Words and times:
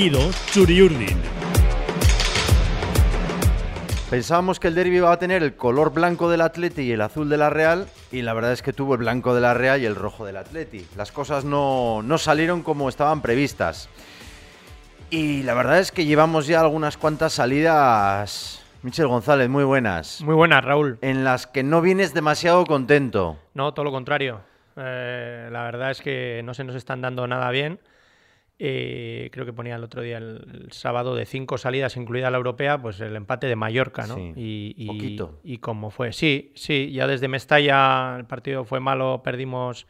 latido 0.00 0.30
Churiurdin. 0.50 1.18
Pensábamos 4.08 4.58
que 4.58 4.68
el 4.68 4.74
derby 4.74 4.96
iba 4.96 5.12
a 5.12 5.18
tener 5.18 5.42
el 5.42 5.54
color 5.54 5.92
blanco 5.92 6.30
del 6.30 6.40
Atleti 6.40 6.82
y 6.82 6.92
el 6.92 7.02
azul 7.02 7.28
de 7.28 7.36
la 7.36 7.50
Real, 7.50 7.86
y 8.10 8.22
la 8.22 8.32
verdad 8.32 8.52
es 8.52 8.62
que 8.62 8.72
tuvo 8.72 8.94
el 8.94 9.00
blanco 9.00 9.34
de 9.34 9.42
la 9.42 9.52
Real 9.52 9.80
y 9.82 9.84
el 9.84 9.94
rojo 9.94 10.24
del 10.24 10.38
Atleti. 10.38 10.86
Las 10.96 11.12
cosas 11.12 11.44
no, 11.44 12.02
no 12.02 12.16
salieron 12.16 12.62
como 12.62 12.88
estaban 12.88 13.20
previstas. 13.20 13.90
Y 15.10 15.42
la 15.42 15.52
verdad 15.52 15.78
es 15.80 15.92
que 15.92 16.06
llevamos 16.06 16.46
ya 16.46 16.60
algunas 16.60 16.96
cuantas 16.96 17.34
salidas, 17.34 18.62
Michel 18.82 19.06
González, 19.06 19.50
muy 19.50 19.64
buenas, 19.64 20.22
Muy 20.22 20.34
buenas, 20.34 20.64
Raúl. 20.64 20.98
en 21.02 21.24
las 21.24 21.46
que 21.46 21.62
no 21.62 21.82
vienes 21.82 22.14
demasiado 22.14 22.64
contento. 22.64 23.36
No, 23.52 23.74
todo 23.74 23.84
lo 23.84 23.90
contrario. 23.92 24.40
Eh, 24.76 25.50
la 25.52 25.62
verdad 25.64 25.90
es 25.90 26.00
que 26.00 26.40
no 26.42 26.54
se 26.54 26.64
nos 26.64 26.74
están 26.74 27.02
dando 27.02 27.26
nada 27.26 27.50
bien. 27.50 27.78
Eh, 28.62 29.30
creo 29.32 29.46
que 29.46 29.54
ponía 29.54 29.76
el 29.76 29.82
otro 29.84 30.02
día, 30.02 30.18
el, 30.18 30.46
el 30.52 30.72
sábado, 30.72 31.14
de 31.14 31.24
cinco 31.24 31.56
salidas, 31.56 31.96
incluida 31.96 32.30
la 32.30 32.36
europea, 32.36 32.80
pues 32.80 33.00
el 33.00 33.16
empate 33.16 33.46
de 33.46 33.56
Mallorca, 33.56 34.06
¿no? 34.06 34.16
Sí, 34.16 34.32
y, 34.36 34.74
y, 34.76 34.86
poquito. 34.86 35.40
y 35.42 35.56
cómo 35.58 35.90
fue. 35.90 36.12
Sí, 36.12 36.52
sí, 36.54 36.92
ya 36.92 37.06
desde 37.06 37.26
Mestalla 37.26 38.16
el 38.18 38.26
partido 38.26 38.64
fue 38.66 38.78
malo, 38.80 39.22
perdimos 39.24 39.86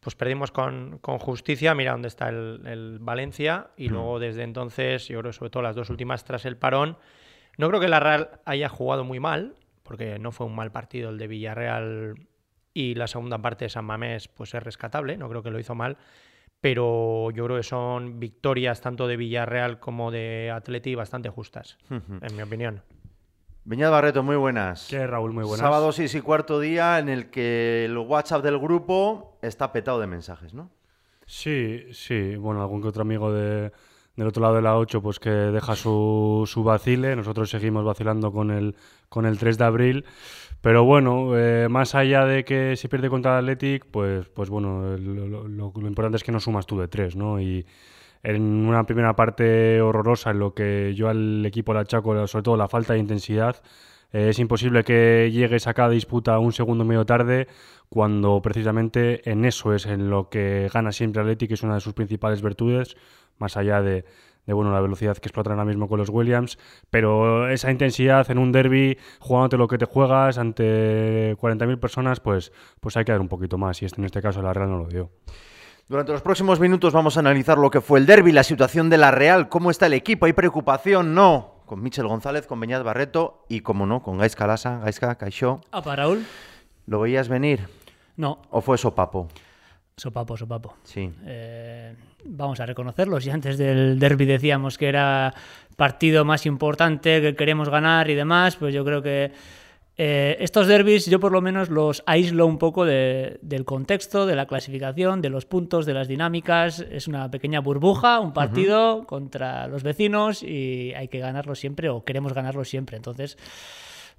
pues 0.00 0.16
perdimos 0.16 0.50
con, 0.50 0.98
con 0.98 1.18
justicia, 1.18 1.74
mira 1.76 1.92
dónde 1.92 2.08
está 2.08 2.28
el, 2.30 2.62
el 2.66 2.98
Valencia, 2.98 3.68
y 3.76 3.88
Hmm. 3.88 3.92
luego 3.92 4.18
desde 4.18 4.42
entonces, 4.42 5.06
yo 5.06 5.20
creo 5.20 5.32
sobre 5.32 5.50
todo 5.50 5.62
las 5.62 5.76
dos 5.76 5.90
últimas 5.90 6.24
tras 6.24 6.44
el 6.44 6.56
parón, 6.56 6.96
no 7.56 7.68
creo 7.68 7.78
que 7.78 7.86
la 7.88 8.00
Real 8.00 8.30
haya 8.44 8.68
jugado 8.68 9.04
muy 9.04 9.20
mal, 9.20 9.54
porque 9.84 10.18
no 10.18 10.32
fue 10.32 10.46
un 10.46 10.56
mal 10.56 10.72
partido 10.72 11.10
el 11.10 11.18
de 11.18 11.28
Villarreal 11.28 12.14
y 12.74 12.94
la 12.96 13.06
segunda 13.06 13.38
parte 13.38 13.66
de 13.66 13.68
San 13.68 13.84
Mamés 13.84 14.26
pues 14.28 14.54
es 14.54 14.62
rescatable, 14.62 15.16
no 15.18 15.28
creo 15.28 15.42
que 15.42 15.50
lo 15.50 15.60
hizo 15.60 15.74
mal, 15.76 15.96
pero 16.62 17.32
yo 17.32 17.44
creo 17.44 17.56
que 17.56 17.64
son 17.64 18.20
victorias 18.20 18.80
tanto 18.80 19.08
de 19.08 19.16
Villarreal 19.16 19.80
como 19.80 20.12
de 20.12 20.52
Atleti 20.54 20.94
bastante 20.94 21.28
justas, 21.28 21.76
en 21.90 22.36
mi 22.36 22.42
opinión. 22.42 22.82
Beñat 23.64 23.90
Barreto, 23.90 24.22
muy 24.22 24.36
buenas. 24.36 24.86
¿Qué, 24.88 25.04
Raúl? 25.04 25.32
Muy 25.32 25.42
buenas. 25.42 25.58
Sábado 25.58 25.90
6 25.90 26.14
y 26.14 26.20
cuarto 26.20 26.60
día 26.60 27.00
en 27.00 27.08
el 27.08 27.30
que 27.30 27.84
el 27.84 27.98
WhatsApp 27.98 28.44
del 28.44 28.60
grupo 28.60 29.38
está 29.42 29.72
petado 29.72 29.98
de 29.98 30.06
mensajes, 30.06 30.54
¿no? 30.54 30.70
Sí, 31.26 31.86
sí. 31.92 32.36
Bueno, 32.36 32.62
algún 32.62 32.80
que 32.80 32.88
otro 32.88 33.02
amigo 33.02 33.32
de, 33.32 33.72
del 34.14 34.26
otro 34.28 34.42
lado 34.42 34.54
de 34.54 34.62
la 34.62 34.76
8 34.76 35.02
pues 35.02 35.18
que 35.18 35.30
deja 35.30 35.74
su, 35.74 36.44
su 36.46 36.62
vacile. 36.62 37.16
Nosotros 37.16 37.50
seguimos 37.50 37.84
vacilando 37.84 38.30
con 38.30 38.52
el, 38.52 38.76
con 39.08 39.26
el 39.26 39.36
3 39.36 39.58
de 39.58 39.64
abril. 39.64 40.04
Pero 40.62 40.84
bueno, 40.84 41.36
eh, 41.36 41.68
más 41.68 41.96
allá 41.96 42.24
de 42.24 42.44
que 42.44 42.76
se 42.76 42.88
pierde 42.88 43.10
contra 43.10 43.32
el 43.40 43.44
Athletic, 43.44 43.84
pues, 43.86 44.28
pues 44.28 44.48
bueno, 44.48 44.96
lo, 44.96 45.72
importante 45.76 46.16
es 46.16 46.24
que 46.24 46.30
no 46.30 46.38
sumas 46.38 46.66
tú 46.66 46.78
de 46.78 46.86
3, 46.86 47.16
¿no? 47.16 47.40
Y 47.40 47.66
en 48.22 48.42
una 48.66 48.86
primera 48.86 49.16
parte 49.16 49.80
horrorosa 49.80 50.30
en 50.30 50.38
lo 50.38 50.54
que 50.54 50.94
yo 50.94 51.08
al 51.08 51.44
equipo 51.44 51.74
le 51.74 51.80
achaco, 51.80 52.26
sobre 52.28 52.44
todo 52.44 52.56
la 52.56 52.68
falta 52.68 52.92
de 52.92 53.00
intensidad, 53.00 53.56
eh, 54.12 54.28
es 54.28 54.38
imposible 54.38 54.84
que 54.84 55.30
llegues 55.32 55.66
a 55.66 55.74
cada 55.74 55.90
disputa 55.90 56.38
un 56.38 56.52
segundo 56.52 56.84
medio 56.84 57.04
tarde 57.04 57.48
cuando 57.88 58.40
precisamente 58.40 59.28
en 59.28 59.44
eso 59.44 59.74
es 59.74 59.86
en 59.86 60.10
lo 60.10 60.28
que 60.28 60.70
gana 60.72 60.92
siempre 60.92 61.22
Athletic, 61.22 61.48
que 61.48 61.54
es 61.54 61.62
una 61.64 61.74
de 61.74 61.80
sus 61.80 61.94
principales 61.94 62.40
virtudes, 62.40 62.96
más 63.38 63.56
allá 63.56 63.82
de, 63.82 64.04
de, 64.46 64.52
bueno, 64.52 64.72
la 64.72 64.80
velocidad 64.80 65.16
que 65.16 65.28
explotan 65.28 65.52
ahora 65.52 65.64
mismo 65.64 65.88
con 65.88 65.98
los 65.98 66.08
Williams, 66.08 66.58
pero 66.90 67.48
esa 67.48 67.70
intensidad 67.70 68.30
en 68.30 68.38
un 68.38 68.52
derby, 68.52 68.98
jugándote 69.20 69.56
lo 69.56 69.68
que 69.68 69.78
te 69.78 69.84
juegas 69.86 70.38
ante 70.38 71.36
40.000 71.36 71.78
personas, 71.78 72.20
pues, 72.20 72.52
pues 72.80 72.96
hay 72.96 73.04
que 73.04 73.12
dar 73.12 73.20
un 73.20 73.28
poquito 73.28 73.58
más, 73.58 73.80
y 73.82 73.84
este, 73.84 74.00
en 74.00 74.04
este 74.06 74.20
caso 74.20 74.42
la 74.42 74.52
Real 74.52 74.70
no 74.70 74.78
lo 74.78 74.86
dio. 74.88 75.10
Durante 75.88 76.12
los 76.12 76.22
próximos 76.22 76.58
minutos 76.60 76.92
vamos 76.92 77.16
a 77.16 77.20
analizar 77.20 77.58
lo 77.58 77.70
que 77.70 77.80
fue 77.80 77.98
el 77.98 78.06
derby, 78.06 78.32
la 78.32 78.44
situación 78.44 78.88
de 78.90 78.98
la 78.98 79.10
Real, 79.10 79.48
cómo 79.48 79.70
está 79.70 79.86
el 79.86 79.92
equipo, 79.94 80.26
hay 80.26 80.32
preocupación, 80.32 81.14
no. 81.14 81.50
Con 81.66 81.82
Michel 81.82 82.06
González, 82.06 82.46
con 82.46 82.60
Beñat 82.60 82.82
Barreto 82.82 83.44
y, 83.48 83.60
como 83.60 83.86
no, 83.86 84.02
con 84.02 84.18
Gaisca 84.18 84.46
Lasa, 84.46 84.78
Gaisca, 84.80 85.14
Caixó. 85.16 85.60
¿Apa, 85.70 85.96
Raúl? 85.96 86.24
¿Lo 86.86 87.00
veías 87.00 87.28
venir 87.28 87.68
No, 88.16 88.42
o 88.50 88.60
fue 88.60 88.76
sopapo? 88.76 89.28
sopapo, 89.96 90.36
sopapo. 90.36 90.74
Sí. 90.84 91.12
Eh, 91.24 91.94
vamos 92.24 92.60
a 92.60 92.66
reconocerlo. 92.66 93.20
Si 93.20 93.30
antes 93.30 93.58
del 93.58 93.98
derby 93.98 94.24
decíamos 94.24 94.78
que 94.78 94.88
era 94.88 95.32
partido 95.76 96.24
más 96.24 96.46
importante, 96.46 97.20
que 97.20 97.34
queremos 97.34 97.68
ganar 97.68 98.08
y 98.10 98.14
demás, 98.14 98.56
pues 98.56 98.74
yo 98.74 98.84
creo 98.84 99.02
que 99.02 99.32
eh, 99.98 100.36
estos 100.40 100.66
derbis 100.66 101.04
yo 101.06 101.20
por 101.20 101.32
lo 101.32 101.42
menos 101.42 101.68
los 101.68 102.02
aíslo 102.06 102.46
un 102.46 102.56
poco 102.58 102.86
de- 102.86 103.38
del 103.42 103.64
contexto, 103.66 104.24
de 104.24 104.34
la 104.34 104.46
clasificación, 104.46 105.20
de 105.20 105.28
los 105.28 105.44
puntos, 105.44 105.84
de 105.84 105.92
las 105.94 106.08
dinámicas. 106.08 106.80
Es 106.90 107.08
una 107.08 107.30
pequeña 107.30 107.60
burbuja, 107.60 108.18
un 108.20 108.32
partido 108.32 109.04
contra 109.06 109.66
los 109.68 109.82
vecinos 109.82 110.42
y 110.42 110.92
hay 110.96 111.08
que 111.08 111.18
ganarlo 111.18 111.54
siempre 111.54 111.90
o 111.90 112.04
queremos 112.04 112.32
ganarlo 112.32 112.64
siempre. 112.64 112.96
Entonces, 112.96 113.36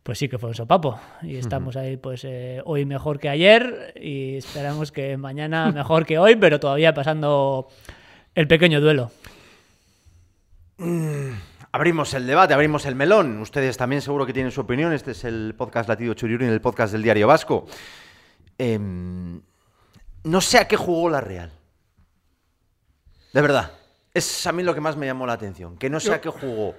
pues 0.03 0.19
sí 0.19 0.27
que 0.27 0.37
fue 0.37 0.49
un 0.49 0.55
sopapo. 0.55 0.99
Y 1.21 1.37
estamos 1.37 1.77
ahí, 1.77 1.97
pues 1.97 2.25
eh, 2.25 2.61
hoy 2.65 2.85
mejor 2.85 3.19
que 3.19 3.29
ayer 3.29 3.93
y 3.99 4.35
esperamos 4.35 4.91
que 4.91 5.15
mañana 5.17 5.71
mejor 5.73 6.05
que 6.05 6.19
hoy, 6.19 6.35
pero 6.35 6.59
todavía 6.59 6.93
pasando 6.93 7.69
el 8.35 8.47
pequeño 8.47 8.81
duelo. 8.81 9.11
Abrimos 11.71 12.13
el 12.13 12.27
debate, 12.27 12.53
abrimos 12.53 12.85
el 12.85 12.95
melón. 12.95 13.39
Ustedes 13.39 13.77
también 13.77 14.01
seguro 14.01 14.25
que 14.25 14.33
tienen 14.33 14.51
su 14.51 14.61
opinión. 14.61 14.91
Este 14.91 15.11
es 15.11 15.23
el 15.23 15.55
podcast 15.57 15.87
Latido 15.87 16.13
Churiuri, 16.13 16.45
el 16.45 16.61
podcast 16.61 16.91
del 16.91 17.01
Diario 17.01 17.27
Vasco. 17.27 17.65
Em, 18.57 19.41
no 20.25 20.41
sé 20.41 20.57
a 20.59 20.67
qué 20.67 20.75
jugó 20.75 21.09
la 21.09 21.21
Real. 21.21 21.51
De 23.31 23.41
verdad. 23.41 23.71
Es 24.13 24.45
a 24.45 24.51
mí 24.51 24.61
lo 24.61 24.75
que 24.75 24.81
más 24.81 24.97
me 24.97 25.05
llamó 25.05 25.25
la 25.25 25.33
atención. 25.33 25.77
Que 25.77 25.89
no 25.89 25.99
sé 25.99 26.13
a 26.13 26.21
qué 26.21 26.29
jugó. 26.29 26.75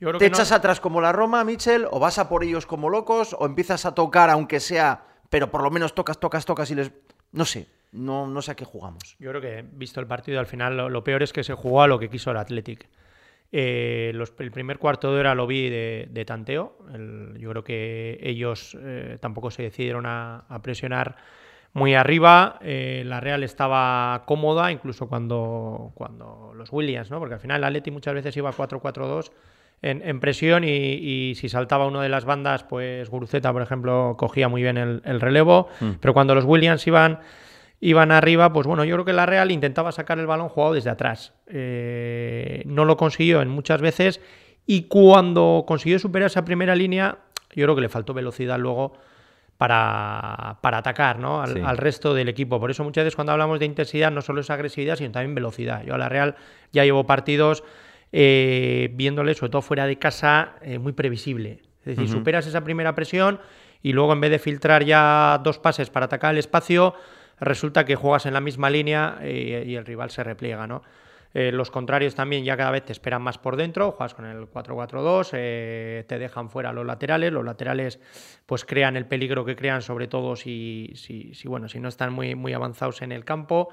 Yo 0.00 0.08
creo 0.08 0.18
¿Te 0.18 0.26
que 0.26 0.30
no- 0.30 0.36
echas 0.36 0.52
atrás 0.52 0.80
como 0.80 1.00
la 1.00 1.12
Roma, 1.12 1.42
Michel? 1.44 1.86
¿O 1.90 1.98
vas 1.98 2.18
a 2.18 2.28
por 2.28 2.44
ellos 2.44 2.66
como 2.66 2.88
locos? 2.88 3.34
¿O 3.38 3.46
empiezas 3.46 3.84
a 3.86 3.94
tocar, 3.94 4.30
aunque 4.30 4.60
sea, 4.60 5.02
pero 5.30 5.50
por 5.50 5.62
lo 5.62 5.70
menos 5.70 5.94
tocas, 5.94 6.18
tocas, 6.20 6.44
tocas 6.46 6.70
y 6.70 6.74
les... 6.76 6.92
No 7.32 7.44
sé, 7.44 7.66
no, 7.92 8.26
no 8.26 8.40
sé 8.42 8.52
a 8.52 8.54
qué 8.56 8.64
jugamos. 8.64 9.16
Yo 9.18 9.30
creo 9.30 9.40
que, 9.42 9.64
visto 9.72 10.00
el 10.00 10.06
partido, 10.06 10.40
al 10.40 10.46
final 10.46 10.76
lo, 10.76 10.88
lo 10.88 11.02
peor 11.04 11.22
es 11.22 11.32
que 11.32 11.42
se 11.44 11.54
jugó 11.54 11.82
a 11.82 11.86
lo 11.88 11.98
que 11.98 12.08
quiso 12.08 12.30
el 12.30 12.36
Athletic. 12.36 12.88
Eh, 13.50 14.12
los- 14.14 14.34
el 14.38 14.50
primer 14.50 14.78
cuarto 14.78 15.12
de 15.12 15.20
hora 15.20 15.34
lo 15.34 15.46
vi 15.46 15.68
de, 15.68 16.08
de 16.10 16.24
tanteo. 16.24 16.76
El- 16.94 17.36
yo 17.38 17.50
creo 17.50 17.64
que 17.64 18.18
ellos 18.22 18.76
eh, 18.80 19.18
tampoco 19.20 19.50
se 19.50 19.62
decidieron 19.62 20.06
a, 20.06 20.44
a 20.48 20.62
presionar 20.62 21.16
muy 21.72 21.94
arriba. 21.94 22.58
Eh, 22.62 23.02
la 23.06 23.20
Real 23.20 23.42
estaba 23.42 24.22
cómoda, 24.26 24.70
incluso 24.70 25.08
cuando, 25.08 25.92
cuando 25.94 26.52
los 26.54 26.72
Williams, 26.72 27.10
¿no? 27.10 27.18
porque 27.18 27.34
al 27.34 27.40
final 27.40 27.58
el 27.58 27.64
Athletic 27.64 27.92
muchas 27.92 28.14
veces 28.14 28.36
iba 28.36 28.52
4-4-2 28.52 29.32
en, 29.82 30.02
en 30.02 30.20
presión 30.20 30.64
y, 30.64 30.68
y 30.70 31.34
si 31.36 31.48
saltaba 31.48 31.86
uno 31.86 32.00
de 32.00 32.08
las 32.08 32.24
bandas, 32.24 32.64
pues 32.64 33.08
Guruceta, 33.10 33.52
por 33.52 33.62
ejemplo, 33.62 34.16
cogía 34.18 34.48
muy 34.48 34.62
bien 34.62 34.76
el, 34.76 35.02
el 35.04 35.20
relevo. 35.20 35.68
Pero 36.00 36.12
cuando 36.14 36.34
los 36.34 36.44
Williams 36.44 36.86
iban 36.86 37.20
iban 37.80 38.10
arriba, 38.10 38.52
pues 38.52 38.66
bueno, 38.66 38.82
yo 38.82 38.96
creo 38.96 39.04
que 39.04 39.12
la 39.12 39.24
Real 39.24 39.52
intentaba 39.52 39.92
sacar 39.92 40.18
el 40.18 40.26
balón 40.26 40.48
jugado 40.48 40.74
desde 40.74 40.90
atrás. 40.90 41.32
Eh, 41.46 42.62
no 42.66 42.84
lo 42.84 42.96
consiguió 42.96 43.40
en 43.40 43.48
muchas 43.48 43.80
veces 43.80 44.20
y 44.66 44.88
cuando 44.88 45.64
consiguió 45.64 45.98
superar 46.00 46.26
esa 46.26 46.44
primera 46.44 46.74
línea, 46.74 47.18
yo 47.54 47.64
creo 47.66 47.76
que 47.76 47.82
le 47.82 47.88
faltó 47.88 48.12
velocidad 48.14 48.58
luego 48.58 48.94
para, 49.56 50.58
para 50.60 50.78
atacar 50.78 51.18
¿no? 51.18 51.40
al, 51.40 51.54
Sí. 51.54 51.60
al 51.64 51.76
resto 51.78 52.14
del 52.14 52.28
equipo. 52.28 52.60
Por 52.60 52.70
eso 52.70 52.84
muchas 52.84 53.04
veces 53.04 53.14
cuando 53.16 53.32
hablamos 53.32 53.58
de 53.58 53.66
intensidad 53.66 54.10
no 54.10 54.22
solo 54.22 54.40
es 54.40 54.50
agresividad, 54.50 54.96
sino 54.96 55.10
también 55.12 55.34
velocidad. 55.34 55.84
Yo 55.84 55.94
a 55.94 55.98
la 55.98 56.08
Real 56.08 56.36
ya 56.72 56.84
llevo 56.84 57.06
partidos 57.06 57.64
eh, 58.12 58.90
viéndole, 58.94 59.34
sobre 59.34 59.50
todo 59.50 59.62
fuera 59.62 59.86
de 59.86 59.98
casa, 59.98 60.56
eh, 60.62 60.78
muy 60.78 60.92
previsible. 60.92 61.62
Es 61.80 61.96
decir, 61.96 62.08
superas 62.08 62.46
esa 62.46 62.62
primera 62.64 62.94
presión 62.94 63.40
y 63.82 63.92
luego 63.92 64.12
en 64.12 64.20
vez 64.20 64.30
de 64.30 64.38
filtrar 64.38 64.84
ya 64.84 65.40
dos 65.42 65.58
pases 65.58 65.88
para 65.90 66.06
atacar 66.06 66.32
el 66.32 66.38
espacio, 66.38 66.94
resulta 67.40 67.84
que 67.84 67.96
juegas 67.96 68.26
en 68.26 68.34
la 68.34 68.40
misma 68.40 68.70
línea 68.70 69.18
eh, 69.22 69.64
y 69.66 69.74
el 69.74 69.86
rival 69.86 70.10
se 70.10 70.24
repliega, 70.24 70.66
¿no? 70.66 70.82
Eh, 71.34 71.52
los 71.52 71.70
contrarios 71.70 72.14
también 72.14 72.42
ya 72.42 72.56
cada 72.56 72.70
vez 72.70 72.84
te 72.86 72.92
esperan 72.92 73.20
más 73.20 73.36
por 73.36 73.56
dentro, 73.56 73.92
juegas 73.92 74.14
con 74.14 74.24
el 74.24 74.50
4-4-2, 74.50 75.30
eh, 75.34 76.04
te 76.08 76.18
dejan 76.18 76.48
fuera 76.48 76.72
los 76.72 76.86
laterales, 76.86 77.32
los 77.32 77.44
laterales 77.44 78.00
pues 78.46 78.64
crean 78.64 78.96
el 78.96 79.04
peligro 79.04 79.44
que 79.44 79.54
crean, 79.54 79.82
sobre 79.82 80.08
todo 80.08 80.36
si, 80.36 80.90
si, 80.94 81.34
si, 81.34 81.46
bueno, 81.46 81.68
si 81.68 81.80
no 81.80 81.88
están 81.88 82.14
muy, 82.14 82.34
muy 82.34 82.54
avanzados 82.54 83.02
en 83.02 83.12
el 83.12 83.26
campo. 83.26 83.68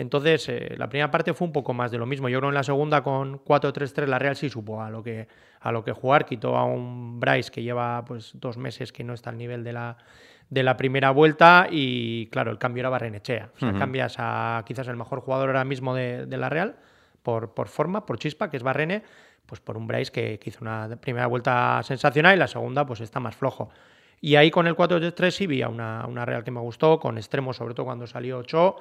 Entonces, 0.00 0.48
eh, 0.48 0.74
la 0.78 0.88
primera 0.88 1.10
parte 1.10 1.34
fue 1.34 1.46
un 1.46 1.52
poco 1.52 1.74
más 1.74 1.90
de 1.90 1.98
lo 1.98 2.06
mismo. 2.06 2.30
Yo 2.30 2.38
creo 2.38 2.48
en 2.48 2.54
la 2.54 2.62
segunda 2.62 3.02
con 3.02 3.44
4-3-3 3.44 4.06
la 4.06 4.18
Real 4.18 4.34
sí 4.34 4.48
supo 4.48 4.82
a 4.82 4.88
lo 4.88 5.02
que, 5.02 5.28
a 5.60 5.72
lo 5.72 5.84
que 5.84 5.92
jugar. 5.92 6.24
Quitó 6.24 6.56
a 6.56 6.64
un 6.64 7.20
Bryce 7.20 7.50
que 7.50 7.62
lleva 7.62 8.02
pues 8.06 8.32
dos 8.34 8.56
meses 8.56 8.92
que 8.92 9.04
no 9.04 9.12
está 9.12 9.28
al 9.28 9.36
nivel 9.36 9.62
de 9.62 9.74
la, 9.74 9.98
de 10.48 10.62
la 10.62 10.78
primera 10.78 11.10
vuelta 11.10 11.66
y 11.70 12.28
claro, 12.28 12.50
el 12.50 12.56
cambio 12.56 12.80
era 12.80 12.88
Barrenechea. 12.88 13.50
O 13.54 13.58
sea, 13.58 13.74
cambias 13.74 14.16
a 14.18 14.64
quizás 14.66 14.88
el 14.88 14.96
mejor 14.96 15.20
jugador 15.20 15.50
ahora 15.50 15.64
mismo 15.64 15.94
de, 15.94 16.24
de 16.24 16.36
la 16.38 16.48
Real 16.48 16.76
por, 17.22 17.52
por 17.52 17.68
forma, 17.68 18.06
por 18.06 18.18
chispa, 18.18 18.48
que 18.48 18.56
es 18.56 18.62
Barrene, 18.62 19.02
pues 19.44 19.60
por 19.60 19.76
un 19.76 19.86
Bryce 19.86 20.10
que, 20.10 20.38
que 20.38 20.48
hizo 20.48 20.60
una 20.62 20.96
primera 20.98 21.26
vuelta 21.26 21.82
sensacional 21.82 22.36
y 22.36 22.38
la 22.38 22.48
segunda 22.48 22.86
pues 22.86 23.02
está 23.02 23.20
más 23.20 23.36
flojo. 23.36 23.68
Y 24.22 24.36
ahí 24.36 24.50
con 24.50 24.66
el 24.66 24.74
4-3 24.74 25.30
sí 25.30 25.46
vi 25.46 25.60
a 25.60 25.68
una, 25.68 26.06
una 26.06 26.24
Real 26.24 26.42
que 26.42 26.50
me 26.50 26.60
gustó, 26.60 26.98
con 26.98 27.18
extremos, 27.18 27.58
sobre 27.58 27.74
todo 27.74 27.84
cuando 27.84 28.06
salió 28.06 28.38
Ocho 28.38 28.76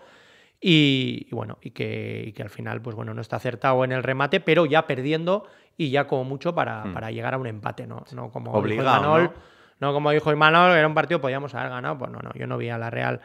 Y, 0.62 1.28
bueno, 1.32 1.58
y 1.62 1.72
que, 1.72 2.34
al 2.42 2.50
final, 2.50 2.82
pues 2.82 2.96
bueno, 2.96 3.14
no 3.14 3.22
está 3.22 3.38
acertado 3.38 3.84
en 3.86 3.92
el 3.92 4.04
remate, 4.04 4.40
pero 4.40 4.66
ya 4.66 4.86
perdiendo 4.88 5.48
y 5.78 5.90
ya 5.90 6.08
como 6.08 6.26
mucho 6.26 6.54
para, 6.54 6.86
hmm. 6.86 6.94
para 6.94 7.12
llegar 7.12 7.34
a 7.34 7.38
un 7.38 7.48
empate, 7.48 7.88
¿no? 7.88 8.04
No 8.14 8.30
como 8.30 8.52
Obligado, 8.52 9.20
dijo 9.20 9.34
¿no? 9.80 9.94
como 9.94 10.12
dijo 10.12 10.32
Imanol, 10.34 10.72
era 10.72 10.88
un 10.88 10.94
partido 10.94 11.22
podíamos 11.22 11.56
haber 11.56 11.70
ganado. 11.70 11.98
Pues 11.98 12.12
no, 12.12 12.20
no, 12.20 12.32
yo 12.34 12.46
no 12.48 12.58
vi 12.58 12.70
a 12.70 12.78
la 12.78 12.90
Real 12.90 13.22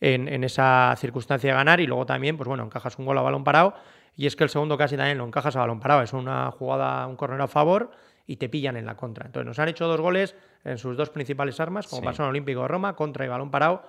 en, 0.00 0.42
esa 0.44 0.94
circunstancia 0.96 1.50
de 1.50 1.56
ganar. 1.56 1.80
Y 1.80 1.86
luego 1.86 2.06
también, 2.06 2.38
pues 2.38 2.48
bueno, 2.48 2.64
encajas 2.64 2.98
un 2.98 3.04
gol 3.04 3.18
a 3.18 3.22
balón 3.22 3.44
parado. 3.44 3.74
Y 4.16 4.26
es 4.26 4.34
que 4.34 4.44
el 4.44 4.50
segundo 4.50 4.78
casi 4.78 4.96
también 4.96 5.18
lo 5.18 5.26
encajas 5.26 5.54
a 5.56 5.60
balón 5.60 5.80
parado. 5.80 6.00
Es 6.02 6.14
una 6.14 6.50
jugada, 6.50 7.06
un 7.06 7.16
corner 7.16 7.40
a 7.42 7.48
favor 7.48 7.90
y 8.26 8.36
te 8.36 8.48
pillan 8.48 8.76
en 8.76 8.86
la 8.86 8.96
contra. 8.96 9.26
Entonces 9.26 9.46
nos 9.46 9.58
han 9.58 9.68
hecho 9.68 9.86
dos 9.86 10.00
goles 10.00 10.34
en 10.64 10.78
sus 10.78 10.96
dos 10.96 11.10
principales 11.10 11.60
armas, 11.60 11.86
como 11.86 12.02
pasó 12.02 12.22
en 12.22 12.26
el 12.26 12.30
Olímpico 12.30 12.62
de 12.62 12.68
Roma, 12.68 12.96
contra 12.96 13.24
y 13.24 13.28
balón 13.28 13.50
parado. 13.50 13.82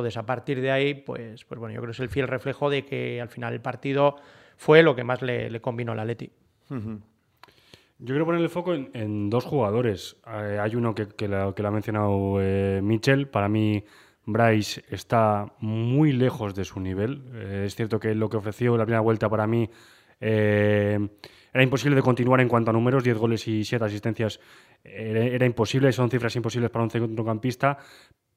Entonces, 0.00 0.18
a 0.18 0.26
partir 0.26 0.60
de 0.60 0.70
ahí, 0.70 0.94
pues, 0.94 1.44
pues 1.44 1.58
bueno, 1.58 1.74
yo 1.74 1.80
creo 1.80 1.90
que 1.90 1.96
es 1.96 2.00
el 2.00 2.08
fiel 2.08 2.28
reflejo 2.28 2.68
de 2.68 2.84
que 2.84 3.20
al 3.20 3.28
final 3.28 3.52
el 3.54 3.60
partido 3.60 4.16
fue 4.56 4.82
lo 4.82 4.94
que 4.94 5.04
más 5.04 5.22
le, 5.22 5.50
le 5.50 5.60
combinó 5.60 5.92
al 5.92 6.00
Atleti. 6.00 6.30
Yo 7.98 8.12
quiero 8.12 8.26
poner 8.26 8.42
el 8.42 8.50
foco 8.50 8.74
en, 8.74 9.30
dos 9.30 9.44
jugadores. 9.44 10.16
Eh, 10.26 10.58
hay 10.60 10.76
uno 10.76 10.94
que, 10.94 11.28
lo, 11.28 11.54
ha 11.56 11.70
mencionado 11.70 12.36
eh, 12.40 12.80
Mitchell. 12.82 13.28
Para 13.28 13.48
mí, 13.48 13.84
Bryce 14.26 14.84
está 14.90 15.54
muy 15.60 16.12
lejos 16.12 16.54
de 16.54 16.64
su 16.64 16.78
nivel. 16.78 17.22
Eh, 17.32 17.64
es 17.66 17.74
cierto 17.74 17.98
que 17.98 18.14
lo 18.14 18.28
que 18.28 18.36
ofreció 18.36 18.76
la 18.76 18.84
primera 18.84 19.00
vuelta 19.00 19.30
para 19.30 19.46
mí 19.46 19.70
era 20.18 21.62
imposible 21.62 21.96
de 21.96 22.02
continuar 22.02 22.40
en 22.40 22.48
cuanto 22.48 22.70
a 22.70 22.74
números. 22.74 23.02
10 23.02 23.16
goles 23.16 23.48
y 23.48 23.64
7 23.64 23.82
asistencias 23.82 24.40
era 24.84 25.46
imposible. 25.46 25.90
Son 25.92 26.10
cifras 26.10 26.36
imposibles 26.36 26.70
para 26.70 26.84
un 26.84 26.90
centrocampista 26.90 27.78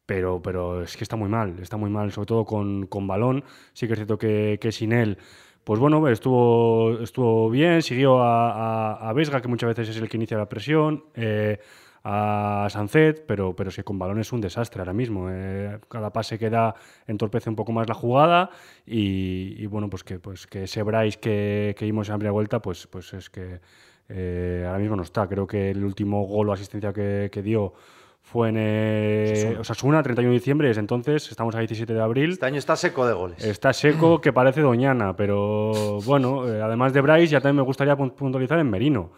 pero, 0.09 0.41
pero 0.41 0.81
es 0.81 0.97
que 0.97 1.03
está 1.03 1.15
muy 1.15 1.29
mal, 1.29 1.59
está 1.61 1.77
muy 1.77 1.91
mal, 1.91 2.11
sobre 2.11 2.25
todo 2.25 2.43
con, 2.43 2.87
con 2.87 3.05
balón. 3.05 3.43
Sí 3.73 3.85
que 3.85 3.93
es 3.93 3.99
cierto 3.99 4.17
que, 4.17 4.57
que, 4.59 4.71
sin 4.71 4.91
él, 4.91 5.19
pues 5.63 5.79
bueno, 5.79 6.07
estuvo, 6.07 6.97
estuvo 6.99 7.47
bien, 7.51 7.83
siguió 7.83 8.19
a, 8.19 9.07
a, 9.07 9.13
Vesga, 9.13 9.39
que 9.39 9.47
muchas 9.47 9.67
veces 9.67 9.89
es 9.89 10.01
el 10.01 10.09
que 10.09 10.17
inicia 10.17 10.35
la 10.35 10.49
presión, 10.49 11.03
eh, 11.13 11.59
a 12.03 12.65
Sancet, 12.71 13.23
pero, 13.27 13.55
pero 13.55 13.69
sí, 13.69 13.83
con 13.83 13.99
balón 13.99 14.17
es 14.19 14.33
un 14.33 14.41
desastre 14.41 14.81
ahora 14.81 14.93
mismo. 14.93 15.27
Eh, 15.29 15.77
cada 15.87 16.11
pase 16.11 16.39
que 16.39 16.49
da 16.49 16.73
entorpece 17.05 17.47
un 17.51 17.55
poco 17.55 17.71
más 17.71 17.87
la 17.87 17.93
jugada 17.93 18.49
y, 18.87 19.63
bueno, 19.67 19.91
pues 19.91 20.03
que, 20.03 20.17
pues 20.17 20.47
que 20.47 20.63
ese 20.63 20.81
Bryce 20.81 21.19
que, 21.19 21.75
que 21.77 21.85
vimos 21.85 22.07
en 22.07 22.13
la 22.13 22.17
primera 22.17 22.31
vuelta, 22.31 22.63
pues, 22.63 22.87
pues 22.87 23.13
es 23.13 23.29
que 23.29 23.59
eh, 24.09 24.63
ahora 24.65 24.79
mismo 24.79 24.95
no 24.95 25.03
está. 25.03 25.27
Creo 25.27 25.45
que 25.45 25.69
el 25.69 25.83
último 25.83 26.23
gol 26.25 26.49
o 26.49 26.53
asistencia 26.53 26.91
que, 26.93 27.29
que 27.31 27.43
dio 27.43 27.73
fue 28.31 28.49
en 28.49 28.57
eh, 28.59 29.57
Osasuna, 29.59 30.03
31 30.03 30.29
de 30.29 30.37
diciembre, 30.37 30.69
es 30.69 30.77
entonces, 30.77 31.31
estamos 31.31 31.55
a 31.55 31.59
17 31.59 31.91
de 31.91 31.99
abril. 31.99 32.31
Este 32.33 32.45
año 32.45 32.59
está 32.59 32.75
seco 32.75 33.07
de 33.07 33.13
goles. 33.13 33.43
Está 33.43 33.73
seco 33.73 34.21
que 34.21 34.31
parece 34.31 34.61
Doñana, 34.61 35.15
pero 35.15 35.99
bueno, 36.05 36.47
eh, 36.47 36.61
además 36.61 36.93
de 36.93 37.01
Bryce, 37.01 37.27
ya 37.27 37.41
también 37.41 37.55
me 37.55 37.63
gustaría 37.63 37.95
puntualizar 37.95 38.59
en 38.59 38.69
Merino. 38.69 39.13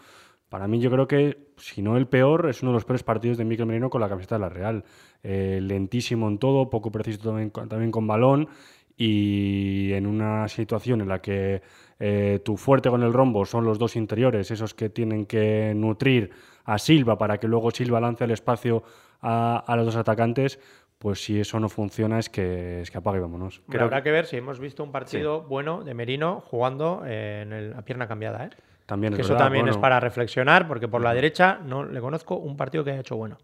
Para 0.47 0.65
mí 0.65 0.79
yo 0.79 0.89
creo 0.89 1.09
que, 1.09 1.51
si 1.57 1.81
no 1.81 1.97
el 1.97 2.07
peor, 2.07 2.47
es 2.49 2.61
uno 2.61 2.71
de 2.71 2.75
los 2.75 2.85
peores 2.85 3.03
partidos 3.03 3.37
de 3.37 3.43
Miquel 3.43 3.65
Merino 3.65 3.89
con 3.89 3.99
la 3.99 4.07
camiseta 4.07 4.35
de 4.35 4.41
la 4.41 4.49
Real. 4.49 4.85
Eh, 5.23 5.59
lentísimo 5.61 6.29
en 6.29 6.37
todo, 6.37 6.69
poco 6.69 6.89
preciso 6.89 7.19
también, 7.21 7.51
también, 7.51 7.91
con 7.91 8.07
balón 8.07 8.47
y 8.95 9.91
en 9.91 10.07
una 10.07 10.47
situación 10.47 11.01
en 11.01 11.09
la 11.09 11.21
que 11.21 11.61
eh, 11.99 12.39
tu 12.45 12.55
fuerte 12.55 12.89
con 12.89 13.03
el 13.03 13.11
rombo 13.11 13.45
son 13.45 13.65
los 13.65 13.77
dos 13.77 13.97
interiores, 13.97 14.51
esos 14.51 14.73
que 14.73 14.89
tienen 14.89 15.25
que 15.25 15.73
nutrir 15.75 16.31
a 16.65 16.77
Silva 16.77 17.17
para 17.17 17.37
que 17.37 17.47
luego 17.47 17.71
Silva 17.71 17.99
lance 17.99 18.23
el 18.23 18.31
espacio 18.31 18.83
a, 19.21 19.73
los 19.75 19.85
dos 19.85 19.95
atacantes, 19.95 20.59
pues 20.97 21.23
si 21.23 21.39
eso 21.39 21.59
no 21.59 21.69
funciona 21.69 22.19
es 22.19 22.29
que, 22.29 22.81
es 22.81 22.91
que 22.91 22.97
apague 22.97 23.19
vámonos. 23.19 23.61
Pero 23.69 23.85
habrá 23.85 24.03
que 24.03 24.11
ver 24.11 24.25
si 24.25 24.37
hemos 24.37 24.59
visto 24.59 24.83
un 24.83 24.91
partido 24.91 25.43
bueno 25.43 25.83
de 25.83 25.93
Merino 25.93 26.43
jugando 26.47 27.03
en 27.05 27.71
la 27.71 27.81
pierna 27.83 28.07
cambiada. 28.07 28.45
¿eh? 28.45 28.49
También 28.85 29.13
que 29.13 29.21
eso 29.21 29.35
también 29.35 29.67
es 29.67 29.77
para 29.77 29.99
reflexionar, 29.99 30.67
porque 30.67 30.87
por 30.87 31.01
la 31.01 31.13
derecha 31.13 31.59
no 31.63 31.85
le 31.85 32.01
conozco 32.01 32.35
un 32.35 32.57
partido 32.57 32.83
que 32.83 32.91
haya 32.91 32.99
hecho 33.01 33.15
bueno. 33.15 33.37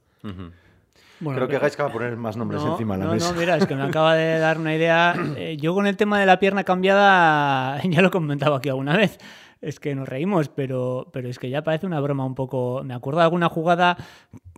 Creo 1.20 1.48
que 1.48 1.56
hagáis 1.56 1.76
que 1.76 1.82
va 1.82 1.90
a 1.90 1.92
poner 1.92 2.16
más 2.16 2.38
nombres 2.38 2.62
encima 2.64 2.98
de 2.98 3.06
la 3.06 3.12
mesa. 3.12 3.32
No, 3.32 3.40
mira, 3.40 3.58
es 3.58 3.66
que 3.66 3.76
me 3.76 3.84
acaba 3.84 4.16
de 4.16 4.40
dar 4.40 4.58
una 4.58 4.76
idea. 4.76 5.16
Eh, 5.38 5.56
yo 5.58 5.74
con 5.74 5.86
el 5.86 5.96
tema 5.98 6.20
de 6.20 6.26
la 6.26 6.40
pierna 6.40 6.64
cambiada, 6.64 7.80
ya 7.84 8.02
lo 8.02 8.08
he 8.08 8.12
comentado 8.12 8.56
aquí 8.56 8.70
alguna 8.70 8.98
vez 8.98 9.20
es 9.62 9.80
que 9.80 9.96
nos 9.96 10.08
reímos, 10.08 10.50
pero, 10.50 11.10
pero 11.14 11.30
es 11.30 11.40
que 11.40 11.50
ya 11.50 11.64
parece 11.64 11.86
una 11.86 12.00
broma 12.00 12.26
un 12.26 12.36
poco. 12.36 12.82
Me 12.84 12.94
acuerdo 12.94 13.20
de 13.20 13.26
alguna 13.26 13.50
jugada 13.50 13.98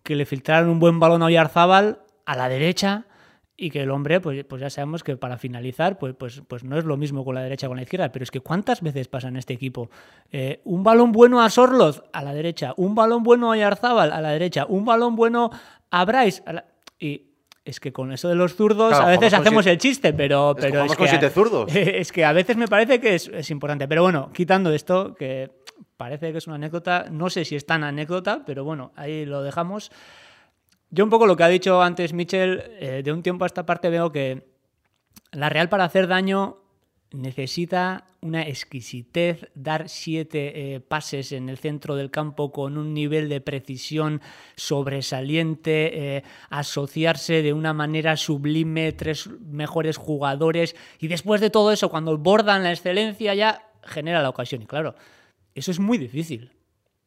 que 0.04 0.16
le 0.16 0.26
filtraron 0.26 0.70
un 0.70 0.80
buen 0.80 1.00
balón 1.00 1.22
a 1.22 1.26
Oyarzábal 1.26 2.00
a 2.26 2.36
la 2.36 2.50
derecha 2.50 3.06
y 3.62 3.72
que 3.72 3.82
el 3.82 3.92
hombre, 3.92 4.22
pues, 4.22 4.46
pues 4.46 4.62
ya 4.62 4.70
sabemos 4.70 5.04
que 5.04 5.18
para 5.18 5.38
finalizar, 5.38 6.00
pues, 6.00 6.16
pues, 6.16 6.42
pues 6.48 6.64
no 6.64 6.78
es 6.78 6.86
lo 6.86 6.96
mismo 6.96 7.26
con 7.26 7.36
la 7.36 7.42
derecha 7.42 7.68
que 7.68 7.70
con 7.70 7.78
la 7.78 7.84
izquierda, 7.84 8.12
pero 8.12 8.24
es 8.24 8.32
que 8.32 8.40
¿cuántas 8.40 8.82
veces 8.82 9.10
pasa 9.10 9.28
en 9.28 9.36
este 9.36 9.54
equipo? 9.54 9.90
Eh, 10.32 10.62
un 10.64 10.84
balón 10.84 11.12
bueno 11.12 11.42
a 11.42 11.50
Sorloz 11.50 12.04
a 12.14 12.24
la 12.24 12.34
derecha, 12.34 12.74
un 12.78 12.96
balón 12.96 13.24
bueno 13.24 13.48
a 13.48 13.52
Oyarzábal 13.52 14.14
a 14.14 14.22
la 14.22 14.30
derecha, 14.30 14.66
un 14.68 14.86
balón 14.86 15.18
bueno 15.18 15.52
a 15.92 16.06
Bryce 16.06 16.42
y 17.00 17.29
es 17.70 17.80
que 17.80 17.94
con 17.94 18.12
eso 18.12 18.28
de 18.28 18.36
los 18.36 18.56
zurdos 18.56 18.94
a 18.94 19.06
veces 19.06 19.34
hacemos 19.34 19.66
el 19.68 19.78
chiste, 19.78 20.14
pero, 20.14 20.56
pero 20.60 20.86
es, 20.86 20.96
que, 20.96 21.08
siete 21.08 21.30
zurdos. 21.30 21.72
es 21.76 22.12
que 22.12 22.26
a 22.26 22.34
veces 22.34 22.58
me 22.58 22.68
parece 22.68 23.00
que 23.00 23.16
es, 23.16 23.52
importante. 23.52 23.88
Pero 23.88 24.02
bueno, 24.02 24.32
quitando 24.34 24.72
esto, 24.72 25.14
que 25.14 25.52
parece 25.96 26.32
que 26.32 26.40
es 26.40 26.48
una 26.48 26.56
anécdota, 26.56 27.06
no 27.12 27.30
sé 27.30 27.46
si 27.46 27.56
es 27.56 27.66
tan 27.66 27.84
anécdota, 27.84 28.44
pero 28.46 28.64
bueno, 28.64 28.92
ahí 28.96 29.26
lo 29.26 29.44
dejamos. 29.44 29.92
Yo 30.90 31.04
un 31.04 31.12
poco 31.12 31.28
lo 31.28 31.38
que 31.38 31.44
ha 31.44 31.48
dicho 31.48 31.82
antes 31.82 32.14
Michel, 32.14 32.64
eh, 32.80 33.02
de 33.04 33.14
un 33.14 33.22
tiempo 33.22 33.44
a 33.44 33.48
esta 33.48 33.66
parte 33.66 33.90
veo 33.90 34.12
que 34.12 34.48
la 35.32 35.50
Real 35.50 35.70
para 35.70 35.84
hacer 35.84 36.08
daño 36.08 36.58
necesita 37.12 38.06
una 38.22 38.44
exquisitez, 38.44 39.50
dar 39.56 39.90
siete 39.90 40.76
eh, 40.76 40.80
pases 40.80 41.32
en 41.32 41.50
el 41.50 41.58
centro 41.58 41.96
del 41.96 42.12
campo 42.12 42.52
con 42.52 42.78
un 42.78 42.94
nivel 42.94 43.30
de 43.30 43.42
precisión 43.42 44.22
sobresaliente, 44.56 46.18
eh, 46.18 46.24
asociarse 46.50 47.42
de 47.42 47.54
una 47.54 47.74
manera 47.74 48.18
sublime, 48.18 48.92
tres 48.92 49.30
mejores 49.40 49.98
jugadores 49.98 50.76
y 51.00 51.08
después 51.08 51.42
de 51.42 51.50
todo 51.50 51.72
eso, 51.72 51.90
cuando 51.90 52.18
bordan 52.18 52.64
la 52.64 52.72
excelencia 52.72 53.34
ya 53.34 53.72
genera 53.84 54.22
la 54.22 54.30
ocasión. 54.30 54.62
Y 54.62 54.66
claro, 54.66 54.96
eso 55.56 55.72
es 55.72 55.80
muy 55.80 55.98
difícil. 55.98 56.52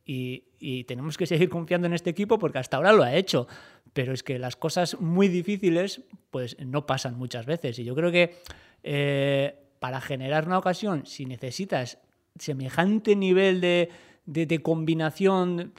Y, 0.04 0.44
tenemos 0.84 1.16
que 1.16 1.26
seguir 1.26 1.48
confiando 1.48 1.86
en 1.86 1.92
este 1.92 2.10
equipo 2.10 2.38
porque 2.38 2.58
hasta 2.58 2.76
ahora 2.76 2.92
lo 2.92 3.02
ha 3.02 3.14
hecho. 3.14 3.46
Pero 3.92 4.12
es 4.12 4.22
que 4.22 4.38
las 4.38 4.56
cosas 4.56 5.00
muy 5.00 5.28
difíciles 5.28 6.02
pues 6.30 6.56
no 6.60 6.86
pasan 6.86 7.16
muchas 7.16 7.46
veces. 7.46 7.78
Y 7.78 7.84
yo 7.84 7.94
creo 7.94 8.12
que 8.12 8.36
eh, 8.82 9.54
para 9.82 10.00
generar 10.00 10.46
una 10.46 10.58
ocasión, 10.58 11.06
si 11.06 11.26
necesitas 11.26 11.98
semejante 12.38 13.16
nivel 13.16 13.60
de, 13.60 14.60
combinación, 14.62 15.72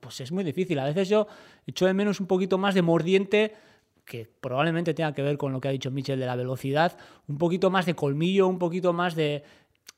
pues 0.00 0.22
es 0.22 0.32
muy 0.32 0.44
difícil. 0.44 0.78
A 0.78 0.86
veces 0.86 1.10
yo 1.10 1.26
echo 1.66 1.84
de 1.84 1.92
menos 1.92 2.20
un 2.20 2.26
poquito 2.26 2.56
más 2.56 2.74
de 2.74 2.80
mordiente, 2.80 3.52
que 4.06 4.26
probablemente 4.40 4.94
tenga 4.94 5.12
que 5.12 5.20
ver 5.20 5.36
con 5.36 5.52
lo 5.52 5.60
que 5.60 5.68
ha 5.68 5.72
dicho 5.72 5.90
Michel 5.90 6.18
de 6.18 6.24
la 6.24 6.36
velocidad, 6.36 6.96
un 7.28 7.36
poquito 7.36 7.68
más 7.68 7.84
de 7.84 7.92
colmillo, 7.92 8.48
un 8.48 8.58
poquito 8.58 8.94
más 8.94 9.14
de... 9.14 9.44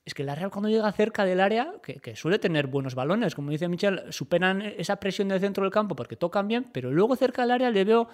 Es 0.05 0.13
que 0.13 0.25
la 0.25 0.35
Real 0.35 0.51
cuando 0.51 0.69
llega 0.69 0.91
cerca 0.91 1.25
del 1.25 1.39
área, 1.39 1.75
que, 1.85 2.01
que 2.01 2.17
suele 2.17 2.41
tener 2.41 2.67
buenos 2.67 2.97
balones, 2.97 3.37
como 3.37 3.53
dice 3.53 3.69
Michel, 3.69 4.13
superan 4.13 4.61
esa 4.61 4.97
presión 4.97 5.29
del 5.29 5.39
centro 5.39 5.63
del 5.63 5.73
campo 5.73 5.95
porque 5.95 6.17
tocan 6.17 6.49
bien, 6.49 6.67
pero 6.73 6.91
luego 6.91 7.15
cerca 7.15 7.43
del 7.43 7.53
área 7.53 7.71
le 7.71 7.85
veo 7.85 8.09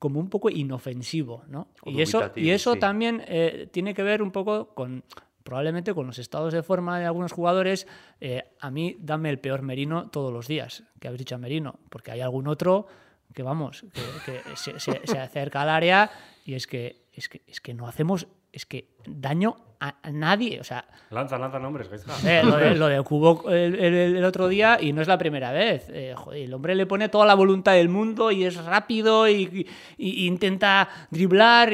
como 0.00 0.18
un 0.18 0.30
poco 0.30 0.48
inofensivo, 0.48 1.44
¿no? 1.46 1.68
Y 1.84 2.00
eso, 2.00 2.32
y 2.34 2.50
eso 2.50 2.76
también 2.76 3.22
eh, 3.28 3.68
tiene 3.70 3.92
que 3.94 4.02
ver 4.02 4.22
un 4.22 4.32
poco 4.32 4.74
con 4.74 5.04
probablemente 5.44 5.92
con 5.94 6.06
los 6.06 6.18
estados 6.18 6.54
de 6.54 6.62
forma 6.62 6.98
de 6.98 7.04
algunos 7.04 7.32
jugadores. 7.32 7.86
Eh, 8.18 8.42
a 8.60 8.70
mí 8.70 8.96
dame 8.98 9.28
el 9.28 9.38
peor 9.38 9.60
Merino 9.60 10.08
todos 10.08 10.32
los 10.32 10.48
días, 10.48 10.84
que 10.98 11.08
habéis 11.08 11.18
dicho 11.18 11.34
a 11.34 11.38
Merino, 11.38 11.78
porque 11.90 12.12
hay 12.12 12.22
algún 12.22 12.48
otro 12.48 12.86
que 13.34 13.42
vamos, 13.42 13.84
que, 14.24 14.40
se, 14.56 15.18
acerca 15.18 15.62
al 15.62 15.68
área 15.68 16.10
y 16.46 16.54
es 16.54 16.66
que, 16.66 17.04
es 17.12 17.28
que, 17.28 17.42
es 17.46 17.60
que 17.60 17.74
no 17.74 17.86
hacemos, 17.86 18.26
es 18.52 18.66
que 18.66 18.88
daño 19.06 19.56
a, 19.80 19.94
nadie. 20.12 20.60
O 20.60 20.64
sea, 20.64 20.84
lanza, 21.10 21.38
lanza 21.38 21.58
nombres. 21.58 21.88
Eh, 22.24 22.42
lo, 22.44 22.56
de, 22.56 22.74
lo 22.74 22.86
de 22.88 23.02
Cubo 23.02 23.50
el, 23.50 24.24
otro 24.24 24.48
día, 24.48 24.78
y 24.80 24.92
no 24.92 25.02
es 25.02 25.08
la 25.08 25.18
primera 25.18 25.52
vez. 25.52 25.88
Eh, 25.90 26.14
el 26.34 26.54
hombre 26.54 26.74
le 26.74 26.86
pone 26.86 27.08
toda 27.08 27.26
la 27.26 27.34
voluntad 27.34 27.72
del 27.72 27.88
mundo 27.88 28.30
y 28.30 28.44
es 28.44 28.62
rápido 28.64 29.28
y, 29.28 29.66
intenta 29.98 30.88
driblar, 31.10 31.70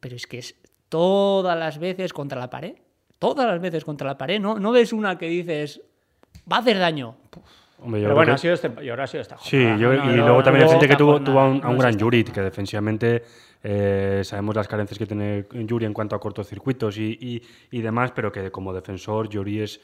pero 0.00 0.16
es 0.16 0.26
que 0.26 0.38
es 0.38 0.54
todas 0.88 1.58
las 1.58 1.78
veces 1.78 2.12
contra 2.12 2.38
la 2.38 2.50
pared. 2.50 2.74
Todas 3.18 3.46
las 3.46 3.60
veces 3.60 3.84
contra 3.84 4.06
la 4.06 4.18
pared. 4.18 4.38
No, 4.38 4.58
no 4.58 4.72
ves 4.72 4.92
una 4.92 5.16
que 5.16 5.28
dices, 5.28 5.80
va 6.50 6.56
a 6.56 6.60
hacer 6.60 6.78
daño. 6.78 7.16
Pero 7.90 8.14
bueno, 8.14 8.32
ha 8.32 8.38
sido 8.38 8.54
este, 8.54 8.70
y 8.82 8.88
ahora 8.88 9.04
ha 9.04 9.06
sido 9.06 9.20
esta 9.20 9.36
Sí, 9.38 9.58
y 9.58 9.76
luego 9.76 10.42
también 10.42 10.64
hay 10.64 10.70
gente 10.70 10.88
que 10.88 10.96
tuvo, 10.96 11.20
tuvo 11.20 11.40
a 11.40 11.48
un, 11.48 11.78
gran 11.78 11.98
Jurid, 11.98 12.28
que 12.28 12.40
defensivamente 12.40 13.22
eh, 13.68 14.22
sabemos 14.22 14.54
las 14.54 14.68
carencias 14.68 14.96
que 14.96 15.06
tiene 15.06 15.44
Yuri 15.50 15.86
en 15.86 15.92
cuanto 15.92 16.14
a 16.14 16.20
cortocircuitos 16.20 16.98
y, 16.98 17.42
y, 17.72 17.80
demás, 17.80 18.12
pero 18.12 18.30
que 18.30 18.52
como 18.52 18.72
defensor 18.72 19.28
Yuri 19.28 19.60
es, 19.60 19.80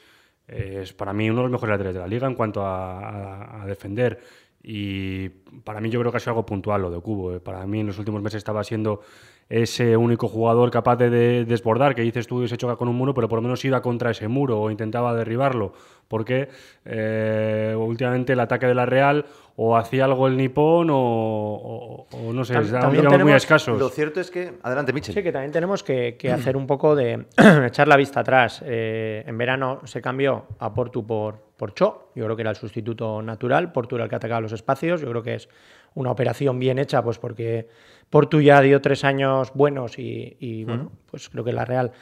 es, 0.46 0.92
para 0.92 1.12
mí 1.12 1.28
uno 1.28 1.38
de 1.38 1.42
los 1.42 1.50
mejores 1.50 1.72
laterales 1.72 1.94
de 1.94 2.00
la 2.00 2.06
liga 2.06 2.28
en 2.28 2.36
cuanto 2.36 2.64
a, 2.64 3.64
defender. 3.66 4.20
Y 4.62 5.28
para 5.64 5.80
mí 5.80 5.90
yo 5.90 5.98
creo 5.98 6.12
que 6.12 6.18
ha 6.18 6.20
sido 6.20 6.30
algo 6.30 6.46
puntual 6.46 6.82
lo 6.82 6.92
de 6.92 7.00
Cubo. 7.00 7.34
Eh. 7.34 7.40
Para 7.40 7.66
mí 7.66 7.80
en 7.80 7.88
los 7.88 7.98
últimos 7.98 8.22
meses 8.22 8.38
estaba 8.38 8.62
siendo 8.62 9.00
ese 9.48 9.96
único 9.96 10.28
jugador 10.28 10.70
capaz 10.70 10.96
de, 10.96 11.44
desbordar, 11.44 11.94
que 11.94 12.02
dices 12.02 12.26
tú 12.26 12.46
se 12.48 12.56
choca 12.56 12.76
con 12.76 12.88
un 12.88 12.96
muro, 12.96 13.12
pero 13.14 13.28
por 13.28 13.38
lo 13.38 13.42
menos 13.42 13.64
iba 13.64 13.82
contra 13.82 14.10
ese 14.10 14.28
muro 14.28 14.60
o 14.60 14.70
intentaba 14.70 15.14
derribarlo, 15.14 15.72
porque 16.08 16.48
eh, 16.84 17.74
últimamente 17.78 18.32
el 18.32 18.40
ataque 18.40 18.66
de 18.66 18.74
la 18.74 18.86
Real 18.86 19.26
o 19.56 19.76
hacía 19.76 20.06
algo 20.06 20.26
el 20.26 20.36
nipón 20.36 20.88
o, 20.90 22.06
no 22.32 22.44
sé, 22.44 22.54
también 22.54 23.04
tenemos, 23.04 23.22
muy 23.22 23.32
escasos. 23.32 23.78
Lo 23.78 23.90
cierto 23.90 24.20
es 24.20 24.30
que, 24.30 24.54
adelante 24.62 24.92
Michel. 24.92 25.14
Sí, 25.14 25.22
que 25.22 25.32
también 25.32 25.52
tenemos 25.52 25.82
que, 25.82 26.16
hacer 26.34 26.56
un 26.56 26.66
poco 26.66 26.96
de 26.96 27.26
echar 27.66 27.88
la 27.88 27.96
vista 27.96 28.20
atrás. 28.20 28.62
Eh, 28.64 29.22
en 29.26 29.36
verano 29.36 29.80
se 29.84 30.00
cambió 30.00 30.46
a 30.58 30.72
Portu 30.72 31.06
por, 31.06 31.52
por 31.56 31.74
Cho, 31.74 32.10
yo 32.14 32.24
creo 32.24 32.36
que 32.36 32.42
era 32.42 32.50
el 32.50 32.56
sustituto 32.56 33.20
natural, 33.20 33.72
Portu 33.72 33.96
era 33.96 34.04
el 34.04 34.10
que 34.10 34.16
atacaba 34.16 34.40
los 34.40 34.52
espacios, 34.52 35.02
yo 35.02 35.10
creo 35.10 35.22
que 35.22 35.34
es 35.34 35.48
una 35.94 36.10
operación 36.10 36.58
bien 36.58 36.78
hecha, 36.78 37.02
pues 37.02 37.18
porque 37.18 37.68
Portu 38.12 38.42
ya 38.42 38.60
dio 38.60 38.82
tres 38.82 39.04
años 39.04 39.54
buenos 39.54 39.98
y, 39.98 40.64
bueno, 40.66 40.92
pues 41.10 41.30
creo 41.30 41.44
que 41.44 41.52
la 41.54 41.64
Real 41.64 41.92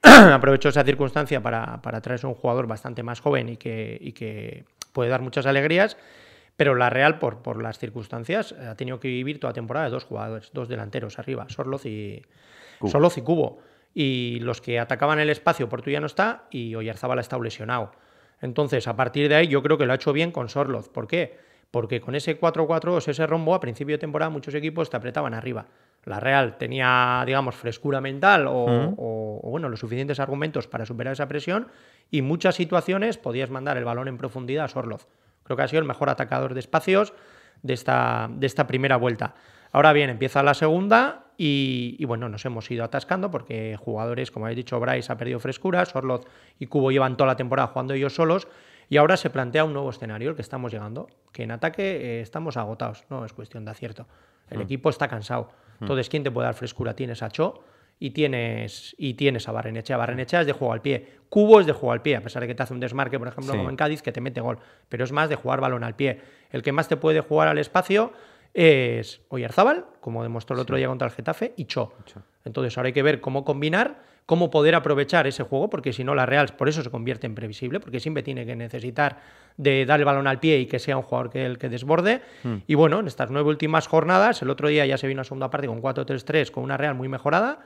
aprovechó 0.02 0.68
esa 0.68 0.84
circunstancia 0.84 1.42
para, 1.42 1.82
para 1.82 2.00
traerse 2.00 2.28
un 2.28 2.34
jugador 2.34 2.68
bastante 2.68 3.02
más 3.02 3.18
joven 3.18 3.48
y 3.48 3.56
que, 3.56 4.12
que 4.16 4.66
puede 4.92 5.10
dar 5.10 5.20
muchas 5.20 5.46
alegrías. 5.46 5.96
Pero 6.56 6.76
la 6.76 6.90
Real, 6.90 7.18
por, 7.18 7.42
por 7.42 7.60
las 7.60 7.76
circunstancias, 7.76 8.52
ha 8.52 8.76
tenido 8.76 9.00
que 9.00 9.08
vivir 9.08 9.40
toda 9.40 9.52
temporada 9.52 9.86
de 9.86 9.90
dos 9.90 10.04
jugadores, 10.04 10.50
dos 10.52 10.68
delanteros 10.68 11.18
arriba, 11.18 11.44
Sorloz 11.48 11.86
y, 11.86 12.22
Cubo. 12.78 13.10
y 13.16 13.20
Cubo. 13.22 13.58
Y 13.94 14.38
los 14.38 14.60
que 14.60 14.78
atacaban 14.78 15.18
el 15.18 15.28
espacio, 15.28 15.68
Portu 15.68 15.90
ya 15.90 15.98
no 15.98 16.06
está 16.06 16.44
y 16.52 16.76
Oyarzábal 16.76 17.18
ha 17.18 17.20
estado 17.20 17.42
lesionado. 17.42 17.90
Entonces, 18.40 18.86
a 18.86 18.94
partir 18.94 19.28
de 19.28 19.34
ahí, 19.34 19.48
yo 19.48 19.60
creo 19.64 19.76
que 19.76 19.86
lo 19.86 19.92
ha 19.92 19.96
hecho 19.96 20.12
bien 20.12 20.30
con 20.30 20.48
Sorloz. 20.48 20.88
¿Por 20.88 21.08
qué? 21.08 21.48
Porque 21.70 22.00
con 22.00 22.14
ese 22.14 22.40
4-4-2, 22.40 23.08
ese 23.08 23.26
rombo, 23.26 23.54
a 23.54 23.60
principio 23.60 23.94
de 23.94 23.98
temporada 23.98 24.30
muchos 24.30 24.54
equipos 24.54 24.88
te 24.88 24.96
apretaban 24.96 25.34
arriba. 25.34 25.66
La 26.04 26.20
Real 26.20 26.56
tenía, 26.56 27.22
digamos, 27.26 27.54
frescura 27.54 28.00
mental 28.00 28.46
o, 28.48 29.40
bueno, 29.42 29.68
los 29.68 29.80
suficientes 29.80 30.20
argumentos 30.20 30.66
para 30.66 30.86
superar 30.86 31.12
esa 31.12 31.28
presión 31.28 31.68
y 32.10 32.22
muchas 32.22 32.54
situaciones 32.54 33.18
podías 33.18 33.50
mandar 33.50 33.76
el 33.76 33.84
balón 33.84 34.08
en 34.08 34.16
profundidad 34.16 34.64
a 34.64 34.68
Sorloz. 34.68 35.06
Creo 35.42 35.56
que 35.56 35.62
ha 35.62 35.68
sido 35.68 35.82
el 35.82 35.88
mejor 35.88 36.08
atacador 36.08 36.54
de 36.54 36.60
espacios 36.60 37.12
de 37.62 37.74
esta, 37.74 38.30
de 38.30 38.46
esta 38.46 38.66
primera 38.66 38.96
vuelta. 38.96 39.34
Ahora 39.72 39.92
bien, 39.92 40.08
empieza 40.08 40.42
la 40.42 40.54
segunda 40.54 41.26
y, 41.36 42.02
bueno, 42.06 42.28
nos 42.30 42.44
hemos 42.46 42.70
ido 42.70 42.84
atascando 42.84 43.30
porque 43.30 43.76
jugadores, 43.78 44.30
como 44.30 44.46
habéis 44.46 44.56
dicho, 44.56 44.80
Bryce 44.80 45.12
ha 45.12 45.18
perdido 45.18 45.40
frescura, 45.40 45.84
Sorloz 45.84 46.22
y 46.58 46.66
Cubo 46.66 46.90
llevan 46.90 47.18
toda 47.18 47.28
la 47.28 47.36
temporada 47.36 47.68
jugando 47.68 47.92
ellos 47.92 48.14
solos 48.14 48.48
y 48.88 48.96
ahora 48.96 49.16
se 49.16 49.30
plantea 49.30 49.64
un 49.64 49.72
nuevo 49.72 49.90
escenario, 49.90 50.30
el 50.30 50.36
que 50.36 50.42
estamos 50.42 50.72
llegando, 50.72 51.08
que 51.32 51.42
en 51.42 51.50
ataque 51.50 51.82
eh, 51.82 52.20
estamos 52.20 52.56
agotados, 52.56 53.04
no 53.10 53.24
es 53.24 53.32
cuestión 53.32 53.64
de 53.64 53.70
acierto. 53.70 54.06
El 54.48 54.58
mm. 54.58 54.62
equipo 54.62 54.90
está 54.90 55.08
cansado. 55.08 55.50
Mm. 55.80 55.84
Entonces, 55.84 56.08
¿quién 56.08 56.22
te 56.22 56.30
puede 56.30 56.46
dar 56.46 56.54
frescura? 56.54 56.94
Tienes 56.94 57.22
a 57.22 57.28
Cho 57.28 57.62
y 57.98 58.10
tienes, 58.10 58.94
y 58.98 59.14
tienes 59.14 59.48
a 59.48 59.52
Barrenechea. 59.52 59.96
Barrenechea 59.96 60.40
es 60.40 60.46
de 60.46 60.52
juego 60.52 60.72
al 60.72 60.80
pie. 60.80 61.18
Cubo 61.28 61.60
es 61.60 61.66
de 61.66 61.72
juego 61.72 61.92
al 61.92 62.00
pie, 62.00 62.16
a 62.16 62.22
pesar 62.22 62.40
de 62.40 62.46
que 62.46 62.54
te 62.54 62.62
hace 62.62 62.72
un 62.72 62.80
desmarque, 62.80 63.18
por 63.18 63.28
ejemplo, 63.28 63.54
como 63.54 63.68
en 63.68 63.76
Cádiz, 63.76 64.00
que 64.00 64.12
te 64.12 64.20
mete 64.20 64.40
gol. 64.40 64.58
Pero 64.88 65.04
es 65.04 65.12
más 65.12 65.28
de 65.28 65.36
jugar 65.36 65.60
balón 65.60 65.84
al 65.84 65.94
pie. 65.94 66.20
El 66.50 66.62
que 66.62 66.72
más 66.72 66.88
te 66.88 66.96
puede 66.96 67.20
jugar 67.20 67.48
al 67.48 67.58
espacio 67.58 68.12
es 68.54 69.20
Oyarzábal, 69.28 69.84
como 70.00 70.22
demostró 70.22 70.54
el 70.54 70.60
otro 70.60 70.76
día 70.76 70.88
contra 70.88 71.08
el 71.08 71.12
Getafe, 71.12 71.52
y 71.56 71.66
Cho. 71.66 71.92
Entonces 72.44 72.76
ahora 72.78 72.86
hay 72.86 72.92
que 72.92 73.02
ver 73.02 73.20
cómo 73.20 73.44
combinar 73.44 74.02
cómo 74.28 74.50
poder 74.50 74.74
aprovechar 74.74 75.26
ese 75.26 75.42
juego, 75.42 75.70
porque 75.70 75.94
si 75.94 76.04
no 76.04 76.14
la 76.14 76.26
Real 76.26 76.48
por 76.54 76.68
eso 76.68 76.82
se 76.82 76.90
convierte 76.90 77.26
en 77.26 77.34
previsible, 77.34 77.80
porque 77.80 77.98
siempre 77.98 78.22
tiene 78.22 78.44
que 78.44 78.54
necesitar 78.54 79.20
de 79.56 79.86
dar 79.86 80.00
el 80.00 80.04
balón 80.04 80.26
al 80.26 80.38
pie 80.38 80.58
y 80.58 80.66
que 80.66 80.78
sea 80.78 80.98
un 80.98 81.02
jugador 81.02 81.30
que 81.30 81.46
el 81.46 81.56
que 81.56 81.70
desborde. 81.70 82.20
Hmm. 82.42 82.56
Y 82.66 82.74
bueno, 82.74 83.00
en 83.00 83.06
estas 83.06 83.30
nueve 83.30 83.48
últimas 83.48 83.86
jornadas, 83.86 84.42
el 84.42 84.50
otro 84.50 84.68
día 84.68 84.84
ya 84.84 84.98
se 84.98 85.06
vino 85.06 85.22
a 85.22 85.24
segunda 85.24 85.48
parte 85.48 85.66
con 85.66 85.80
4-3-3, 85.80 86.50
con 86.50 86.62
una 86.62 86.76
Real 86.76 86.94
muy 86.94 87.08
mejorada. 87.08 87.60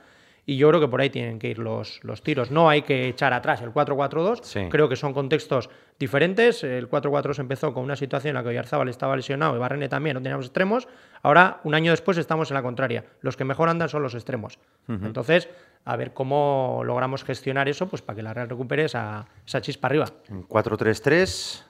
Y 0.45 0.57
yo 0.57 0.69
creo 0.69 0.81
que 0.81 0.87
por 0.87 0.99
ahí 0.99 1.09
tienen 1.09 1.39
que 1.39 1.49
ir 1.49 1.59
los, 1.59 2.01
los 2.03 2.21
tiros. 2.21 2.51
No 2.51 2.69
hay 2.69 2.81
que 2.81 3.07
echar 3.07 3.31
atrás 3.33 3.61
el 3.61 3.71
4-4-2. 3.73 4.69
Creo 4.69 4.89
que 4.89 4.97
son 4.97 5.13
contextos 5.13 5.69
diferentes. 5.97 6.63
El 6.63 6.89
4-4 6.89 7.33
se 7.33 7.41
empezó 7.41 7.73
con 7.73 7.83
una 7.83 7.95
situación 7.95 8.31
en 8.31 8.35
la 8.35 8.43
que 8.43 8.49
Oyarzábal 8.49 8.89
estaba 8.89 9.15
lesionado 9.15 9.55
y 9.55 9.59
Barrene 9.59 9.87
también, 9.87 10.15
no 10.15 10.21
teníamos 10.21 10.47
extremos. 10.47 10.87
Ahora, 11.21 11.61
un 11.63 11.75
año 11.75 11.91
después, 11.91 12.17
estamos 12.17 12.51
en 12.51 12.55
la 12.55 12.61
contraria. 12.61 13.05
Los 13.21 13.37
que 13.37 13.45
mejor 13.45 13.69
andan 13.69 13.87
son 13.87 14.03
los 14.03 14.15
extremos. 14.15 14.59
Entonces, 14.89 15.47
a 15.85 15.95
ver 15.95 16.13
cómo 16.13 16.81
logramos 16.85 17.23
gestionar 17.23 17.67
eso 17.67 17.87
pues 17.89 18.01
para 18.01 18.15
que 18.15 18.23
la 18.23 18.33
Real 18.33 18.49
recupere 18.49 18.85
esa, 18.85 19.27
esa 19.45 19.61
chispa 19.61 19.87
arriba. 19.87 20.07
En 20.29 20.47
4-3-3, 20.47 21.63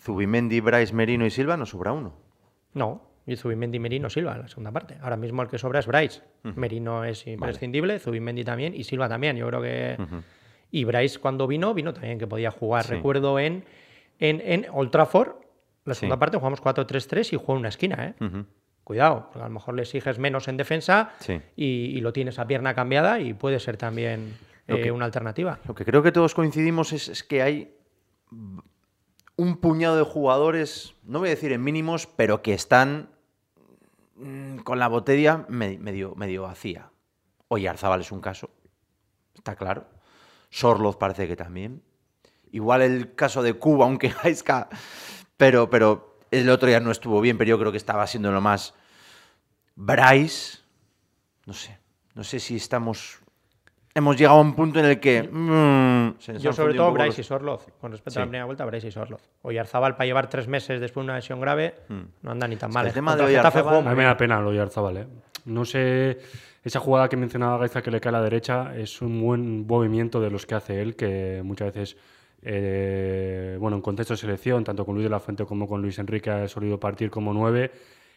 Zubimendi, 0.00 0.60
Bryce, 0.60 0.92
Merino 0.94 1.24
y 1.26 1.30
Silva, 1.30 1.56
¿no 1.56 1.66
sobra 1.66 1.92
uno? 1.92 2.14
No, 2.74 3.02
y 3.26 3.36
Zubimendi, 3.36 3.78
Merino, 3.78 4.10
Silva 4.10 4.36
la 4.36 4.48
segunda 4.48 4.70
parte. 4.70 4.98
Ahora 5.00 5.16
mismo 5.16 5.42
el 5.42 5.48
que 5.48 5.58
sobra 5.58 5.80
es 5.80 5.86
Bryce. 5.86 6.22
Merino 6.42 7.04
es 7.04 7.26
imprescindible, 7.26 7.98
Zubimendi 7.98 8.44
también 8.44 8.74
y 8.74 8.84
Silva 8.84 9.08
también. 9.08 9.36
Yo 9.36 9.46
creo 9.48 9.62
que... 9.62 9.96
Y 10.70 10.84
Bryce 10.84 11.18
cuando 11.18 11.46
vino, 11.46 11.72
vino 11.74 11.92
también 11.92 12.18
que 12.18 12.26
podía 12.26 12.50
jugar. 12.50 12.88
Recuerdo 12.88 13.38
en, 13.38 13.64
en, 14.18 14.42
en 14.44 14.66
Old 14.72 14.90
Trafford, 14.90 15.36
la 15.84 15.94
segunda 15.94 16.18
parte 16.18 16.36
jugamos 16.36 16.62
4-3-3 16.62 17.32
y 17.32 17.36
jugó 17.36 17.54
en 17.54 17.58
una 17.60 17.68
esquina, 17.68 18.14
¿eh? 18.20 18.44
Cuidado, 18.86 19.30
porque 19.32 19.40
a 19.40 19.48
lo 19.48 19.54
mejor 19.54 19.74
le 19.74 19.82
exiges 19.82 20.20
menos 20.20 20.46
en 20.46 20.56
defensa 20.56 21.10
y, 21.56 22.00
lo 22.02 22.12
tienes 22.12 22.38
a 22.38 22.46
pierna 22.46 22.72
cambiada 22.72 23.18
y 23.18 23.34
puede 23.34 23.58
ser 23.58 23.76
también 23.76 24.38
eh, 24.68 24.92
una 24.92 25.06
alternativa. 25.06 25.58
Lo 25.66 25.74
que 25.74 25.84
creo 25.84 26.04
que 26.04 26.12
todos 26.12 26.36
coincidimos 26.36 26.92
es, 26.92 27.24
que 27.24 27.42
hay 27.42 27.74
un 29.34 29.56
puñado 29.56 29.96
de 29.96 30.04
jugadores, 30.04 30.94
no 31.02 31.18
voy 31.18 31.30
a 31.30 31.34
decir 31.34 31.50
en 31.50 31.64
mínimos, 31.64 32.06
pero 32.06 32.42
que 32.42 32.54
están 32.54 33.10
mm, 34.14 34.58
con 34.58 34.78
la 34.78 34.86
botella 34.86 35.46
medio, 35.48 36.14
medio 36.14 36.42
vacía. 36.42 36.92
Arzabal 37.50 38.02
es 38.02 38.12
un 38.12 38.20
caso, 38.20 38.50
está 39.34 39.56
claro. 39.56 39.88
Sorloz 40.48 40.96
parece 40.96 41.26
que 41.26 41.34
también. 41.34 41.82
Igual 42.52 42.82
el 42.82 43.16
caso 43.16 43.42
de 43.42 43.54
Cuba, 43.54 43.86
aunque 43.86 44.14
Haiska, 44.22 44.68
pero, 45.36 45.70
pero 45.70 46.15
el 46.40 46.50
otro 46.50 46.68
día 46.68 46.80
no 46.80 46.90
estuvo 46.90 47.20
bien, 47.20 47.38
pero 47.38 47.48
yo 47.48 47.58
creo 47.58 47.70
que 47.70 47.78
estaba 47.78 48.06
siendo 48.06 48.30
lo 48.30 48.40
más. 48.40 48.74
Bryce, 49.74 50.58
no 51.44 51.52
sé, 51.52 51.78
no 52.14 52.24
sé 52.24 52.40
si 52.40 52.56
estamos. 52.56 53.18
Hemos 53.94 54.16
llegado 54.16 54.38
a 54.38 54.40
un 54.42 54.54
punto 54.54 54.78
en 54.78 54.86
el 54.86 55.00
que. 55.00 55.22
Mm, 55.22 56.18
yo, 56.38 56.52
sobre 56.52 56.74
todo, 56.74 56.92
Bryce 56.92 57.22
y 57.22 57.24
Sorloz. 57.24 57.66
Con 57.80 57.92
respecto 57.92 58.20
a 58.20 58.22
la 58.22 58.26
primera 58.26 58.44
vuelta, 58.44 58.64
Bryce 58.64 58.88
y 58.88 58.92
Sorloz. 58.92 59.22
Oyarzábal, 59.42 59.96
para 59.96 60.06
llevar 60.06 60.28
tres 60.28 60.48
meses 60.48 60.80
después 60.80 61.04
de 61.04 61.10
una 61.10 61.16
lesión 61.16 61.40
grave, 61.40 61.74
mm. 61.88 62.00
no 62.22 62.30
anda 62.30 62.46
ni 62.48 62.56
tan 62.56 62.70
mal. 62.72 62.86
El 62.86 62.92
tema 62.92 63.16
de 63.16 63.24
Oyarzábal. 63.24 63.86
A 63.86 63.90
mí 63.90 63.96
me 63.96 64.04
da 64.04 64.16
pena 64.16 64.40
lo 64.40 64.50
Oyarzábal, 64.50 64.96
¿eh? 64.98 65.06
No 65.46 65.64
sé. 65.64 66.18
Esa 66.62 66.80
jugada 66.80 67.08
que 67.08 67.16
mencionaba 67.16 67.58
Gaiza 67.58 67.80
que 67.80 67.92
le 67.92 68.00
cae 68.00 68.08
a 68.10 68.12
la 68.14 68.22
derecha 68.22 68.76
es 68.76 69.00
un 69.00 69.20
buen 69.20 69.66
movimiento 69.68 70.20
de 70.20 70.30
los 70.30 70.46
que 70.46 70.56
hace 70.56 70.82
él, 70.82 70.96
que 70.96 71.40
muchas 71.44 71.72
veces 71.72 71.96
eh, 72.48 73.56
bueno, 73.58 73.76
en 73.76 73.82
contexto 73.82 74.14
de 74.14 74.18
selección, 74.18 74.62
tanto 74.62 74.86
con 74.86 74.94
Luis 74.94 75.04
de 75.04 75.10
la 75.10 75.18
Fuente 75.18 75.44
como 75.44 75.66
con 75.66 75.82
Luis 75.82 75.98
Enrique 75.98 76.30
ha 76.30 76.46
solido 76.46 76.78
partir 76.78 77.10
como 77.10 77.34
nueve. 77.34 77.72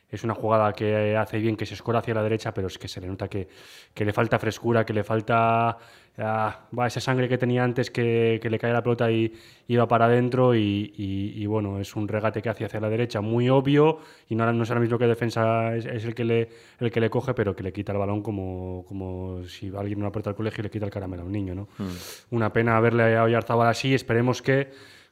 Es 0.07 0.24
una 0.24 0.36
jugada 0.36 0.71
que 0.74 1.17
hace 1.17 1.39
bien, 1.39 1.55
que 1.55 1.65
se 1.65 1.74
escora 1.74 2.00
hacia 2.00 2.13
la 2.13 2.21
derecha, 2.21 2.53
pero 2.53 2.67
es 2.67 2.77
que 2.77 2.88
se 2.88 3.01
le 3.01 3.07
nota 3.07 3.27
que, 3.27 3.48
que 3.93 4.05
le 4.05 4.13
falta 4.13 4.38
frescura, 4.38 4.86
que 4.86 4.93
le 4.93 5.03
falta 5.03 5.77
ah, 6.19 6.67
va, 6.77 6.88
esa 6.88 6.99
sangre 6.99 7.27
que 7.27 7.38
tenía 7.38 7.63
antes 7.63 7.89
que, 7.91 8.39
le 8.41 8.59
cae 8.59 8.73
la 8.73 8.81
pelota 8.81 9.11
y 9.11 9.33
iba 9.67 9.88
para 9.88 10.05
adentro. 10.05 10.55
Y, 10.55 11.45
bueno, 11.47 11.79
es 11.79 11.95
un 11.95 12.07
regate 12.07 12.41
que 12.41 12.49
hace 12.49 12.65
hacia 12.65 12.79
la 12.79 12.89
derecha 12.89 13.21
muy 13.21 13.49
obvio. 13.49 13.99
Y 14.27 14.35
no, 14.35 14.51
no 14.51 14.63
es 14.63 14.69
ahora 14.69 14.81
mismo 14.81 14.97
que 14.97 15.07
defensa 15.07 15.75
es, 15.75 15.85
el, 15.85 16.13
que 16.13 16.23
le, 16.23 16.49
el 16.79 16.91
que 16.91 16.99
le 16.99 17.09
coge, 17.09 17.33
pero 17.33 17.55
que 17.55 17.63
le 17.63 17.73
quita 17.73 17.91
el 17.91 17.97
balón 17.97 18.21
como, 18.21 18.85
como 18.88 19.43
si 19.45 19.67
alguien 19.67 19.99
en 19.99 20.03
una 20.03 20.11
puerta 20.11 20.29
del 20.29 20.38
colegio 20.38 20.61
y 20.61 20.63
le 20.63 20.69
quita 20.69 20.85
el 20.85 20.91
caramelo 20.91 21.23
a 21.23 21.25
un 21.25 21.31
niño. 21.31 21.55
¿no? 21.55 21.67
Hmm. 21.77 22.35
Una 22.35 22.53
pena 22.53 22.79
verle 22.79 23.15
a 23.15 23.23
Oyarzabal 23.23 23.67
así. 23.67 23.93
Esperemos 23.93 24.41
que 24.41 24.69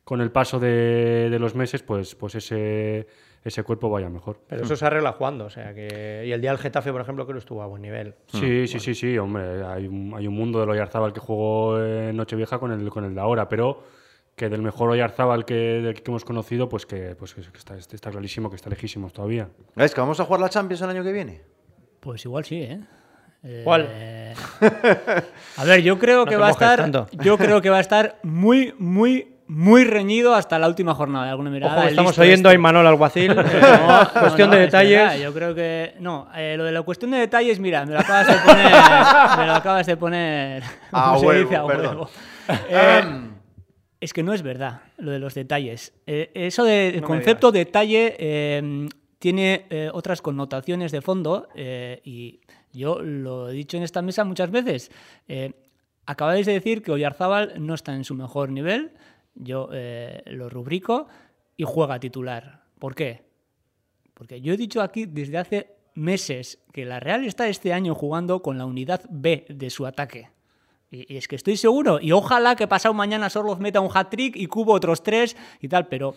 con 0.08 0.22
el 0.22 0.32
paso 0.32 0.58
de, 0.58 1.28
de 1.30 1.38
los 1.38 1.54
meses, 1.54 1.84
pues, 1.84 2.16
pues 2.16 2.36
ese 2.36 3.08
ese 3.44 3.64
cuerpo 3.64 3.90
vaya 3.90 4.10
mejor. 4.10 4.40
Pero 4.48 4.64
eso 4.64 4.78
se 4.78 4.86
arregla 4.86 5.12
jugando, 5.14 5.46
o 5.46 5.50
sea 5.50 5.74
que... 5.74 6.24
Y 6.26 6.32
el 6.32 6.40
día 6.40 6.52
del 6.52 6.60
Getafe, 6.60 6.92
por 6.94 7.02
ejemplo, 7.02 7.26
creo 7.26 7.36
que 7.36 7.40
estuvo 7.40 7.62
a 7.62 7.66
buen 7.66 7.82
nivel. 7.82 8.16
Sí, 8.28 8.64
mm. 8.64 8.68
sí, 8.68 8.80
sí, 8.80 8.96
sí, 8.96 9.18
hombre, 9.18 9.66
hay 9.66 9.88
un, 9.88 10.14
hay 10.16 10.28
un 10.28 10.34
mundo 10.34 10.60
del 10.60 10.70
Oyarzábal 10.70 11.14
que 11.14 11.20
jugó 11.20 11.82
en 11.82 12.16
Nochevieja 12.16 12.58
con 12.58 12.72
el, 12.72 12.90
con 12.90 13.04
el 13.04 13.16
de 13.16 13.22
ahora, 13.22 13.50
pero 13.50 13.84
que 14.36 14.50
del 14.50 14.62
mejor 14.62 14.90
Oyarzábal 14.90 15.46
que, 15.46 15.94
que 15.96 16.12
hemos 16.12 16.24
conocido, 16.24 16.70
pues 16.70 16.86
que, 16.86 17.16
pues 17.16 17.34
que 17.34 17.42
está, 17.42 17.76
está, 17.76 18.12
clarísimo 18.12 18.50
que 18.50 18.56
está 18.56 18.70
lejísimos 18.70 19.12
todavía. 19.12 19.50
¿Es 19.76 19.94
que 19.94 20.02
vamos 20.02 20.20
a 20.20 20.26
jugar 20.26 20.42
la 20.42 20.50
Champions 20.50 20.82
el 20.84 20.90
año 20.90 21.04
que 21.04 21.12
viene? 21.12 21.42
Pues 22.00 22.24
igual 22.26 22.46
sí, 22.46 22.62
¿eh? 22.62 22.82
¿Cuál? 23.64 23.88
Eh, 23.90 24.34
a 25.58 25.64
ver, 25.64 25.82
yo 25.82 25.98
creo 25.98 26.26
que 26.26 26.36
va 26.36 26.48
a 26.48 26.52
estar. 26.52 27.08
Yo 27.12 27.38
creo 27.38 27.62
que 27.62 27.70
va 27.70 27.78
a 27.78 27.82
estar 27.82 28.20
muy, 28.24 28.74
muy, 28.78 29.37
muy 29.48 29.84
reñido 29.86 30.36
hasta 30.36 30.60
la 30.60 30.68
última 30.68 30.94
jornada. 30.94 31.26
de 31.26 31.32
Alguna 31.32 31.50
mirada, 31.50 31.88
estamos 31.88 32.18
oyendo 32.20 32.50
este. 32.50 32.56
a 32.56 32.60
Imanol 32.60 32.88
Alguacil. 32.88 33.36
cuestión 34.20 34.52
de 34.52 34.60
detalles. 34.60 35.22
yo 35.22 35.34
creo 35.34 35.56
que. 35.56 35.96
No, 36.00 36.28
eh, 36.36 36.56
lo 36.58 36.66
de 36.66 36.72
la 36.72 36.82
cuestión 36.82 37.12
de 37.12 37.18
detalles, 37.18 37.60
mira, 37.60 37.86
me 37.86 37.94
lo 37.94 38.00
acabas 38.00 38.28
de 38.28 38.34
poner. 38.34 38.72
me 39.38 39.46
lo 39.46 39.54
acabas 39.54 39.88
de 39.88 39.98
poner. 39.98 40.64
Ah, 40.92 41.18
huevo, 41.22 42.10
eh, 42.70 43.04
es 44.00 44.14
que 44.14 44.24
no 44.24 44.34
es 44.34 44.42
verdad 44.42 44.82
lo 44.98 45.12
de 45.12 45.20
los 45.20 45.34
detalles. 45.34 45.94
Eh, 46.08 46.32
eso 46.34 46.64
del 46.64 47.02
concepto 47.02 47.52
detalle 47.52 48.62
tiene 49.20 49.66
otras 49.94 50.22
connotaciones 50.22 50.92
de 50.92 51.02
fondo 51.02 51.50
y 51.56 52.40
Yo 52.74 53.02
lo 53.02 53.50
he 53.50 53.54
dicho 53.54 53.78
en 53.78 53.84
esta 53.84 54.02
mesa 54.02 54.24
muchas 54.24 54.50
veces. 54.50 54.92
Eh, 55.28 55.52
acabáis 56.08 56.46
de 56.46 56.54
decir 56.54 56.82
que 56.82 56.92
Oyarzábal 56.92 57.54
no 57.60 57.76
está 57.76 57.94
en 57.94 58.04
su 58.04 58.16
mejor 58.16 58.50
nivel. 58.50 58.92
Yo 59.40 59.70
eh, 59.72 60.22
lo 60.26 60.50
rubrico 60.50 61.08
y 61.56 61.64
juega 61.64 62.00
titular. 62.00 62.64
¿Por 62.80 62.96
qué? 62.96 63.26
Porque 64.14 64.42
yo 64.42 64.54
he 64.54 64.58
dicho 64.58 64.82
aquí 64.82 65.06
desde 65.06 65.38
hace 65.38 65.76
meses 65.94 66.60
que 66.72 66.86
la 66.86 67.00
Real 67.00 67.26
está 67.26 67.48
este 67.48 67.74
año 67.74 67.96
jugando 67.96 68.42
con 68.42 68.58
la 68.58 68.66
unidad 68.66 69.02
B 69.10 69.46
de 69.50 69.70
su 69.70 69.86
ataque. 69.86 70.30
Y, 70.90 71.18
es 71.18 71.28
que 71.28 71.36
estoy 71.36 71.58
seguro, 71.58 72.00
y 72.02 72.12
ojalá 72.12 72.56
que 72.56 72.68
pasado 72.68 72.94
mañana 72.94 73.30
Sorloz 73.30 73.60
meta 73.60 73.82
un 73.82 73.90
hat-trick 73.94 74.36
y 74.36 74.48
Cubo 74.48 74.74
otros 74.74 75.04
tres 75.04 75.36
y 75.60 75.68
tal, 75.68 75.88
pero, 75.88 76.16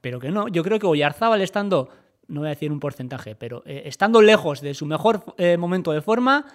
pero 0.00 0.18
que 0.18 0.30
no. 0.30 0.48
Yo 0.48 0.62
creo 0.62 0.78
que 0.78 0.86
Oyarzábal 0.86 1.42
estando, 1.42 1.90
no 2.28 2.40
voy 2.40 2.48
a 2.48 2.50
decir 2.50 2.72
un 2.72 2.80
porcentaje, 2.80 3.34
pero 3.34 3.62
eh, 3.66 3.82
estando 3.86 4.22
lejos 4.22 4.60
de 4.60 4.74
su 4.74 4.86
mejor 4.86 5.24
eh, 5.36 5.56
momento 5.56 5.92
de 5.92 6.00
forma, 6.00 6.46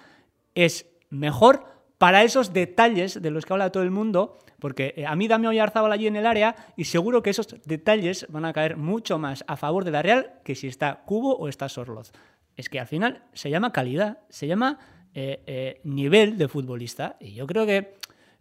es 0.54 0.86
mejor 1.10 1.71
para 2.02 2.24
esos 2.24 2.52
detalles 2.52 3.22
de 3.22 3.30
los 3.30 3.46
que 3.46 3.52
habla 3.52 3.70
todo 3.70 3.84
el 3.84 3.92
mundo, 3.92 4.36
porque 4.58 4.92
eh, 4.96 5.06
a 5.06 5.14
mí 5.14 5.28
dame 5.28 5.46
Oyarzábal 5.46 5.92
allí 5.92 6.08
en 6.08 6.16
el 6.16 6.26
área 6.26 6.56
y 6.76 6.86
seguro 6.86 7.22
que 7.22 7.30
esos 7.30 7.46
detalles 7.64 8.26
van 8.28 8.44
a 8.44 8.52
caer 8.52 8.76
mucho 8.76 9.20
más 9.20 9.44
a 9.46 9.56
favor 9.56 9.84
de 9.84 9.92
la 9.92 10.02
Real 10.02 10.32
que 10.42 10.56
si 10.56 10.66
está 10.66 11.04
Cubo 11.04 11.36
o 11.36 11.46
está 11.46 11.68
Sorloz. 11.68 12.10
Es 12.56 12.68
que 12.68 12.80
al 12.80 12.88
final 12.88 13.22
se 13.34 13.50
llama 13.50 13.70
calidad, 13.70 14.18
se 14.30 14.48
llama 14.48 14.80
eh, 15.14 15.44
eh, 15.46 15.80
nivel 15.84 16.38
de 16.38 16.48
futbolista. 16.48 17.14
Y 17.20 17.34
yo 17.34 17.46
creo 17.46 17.66
que 17.66 17.94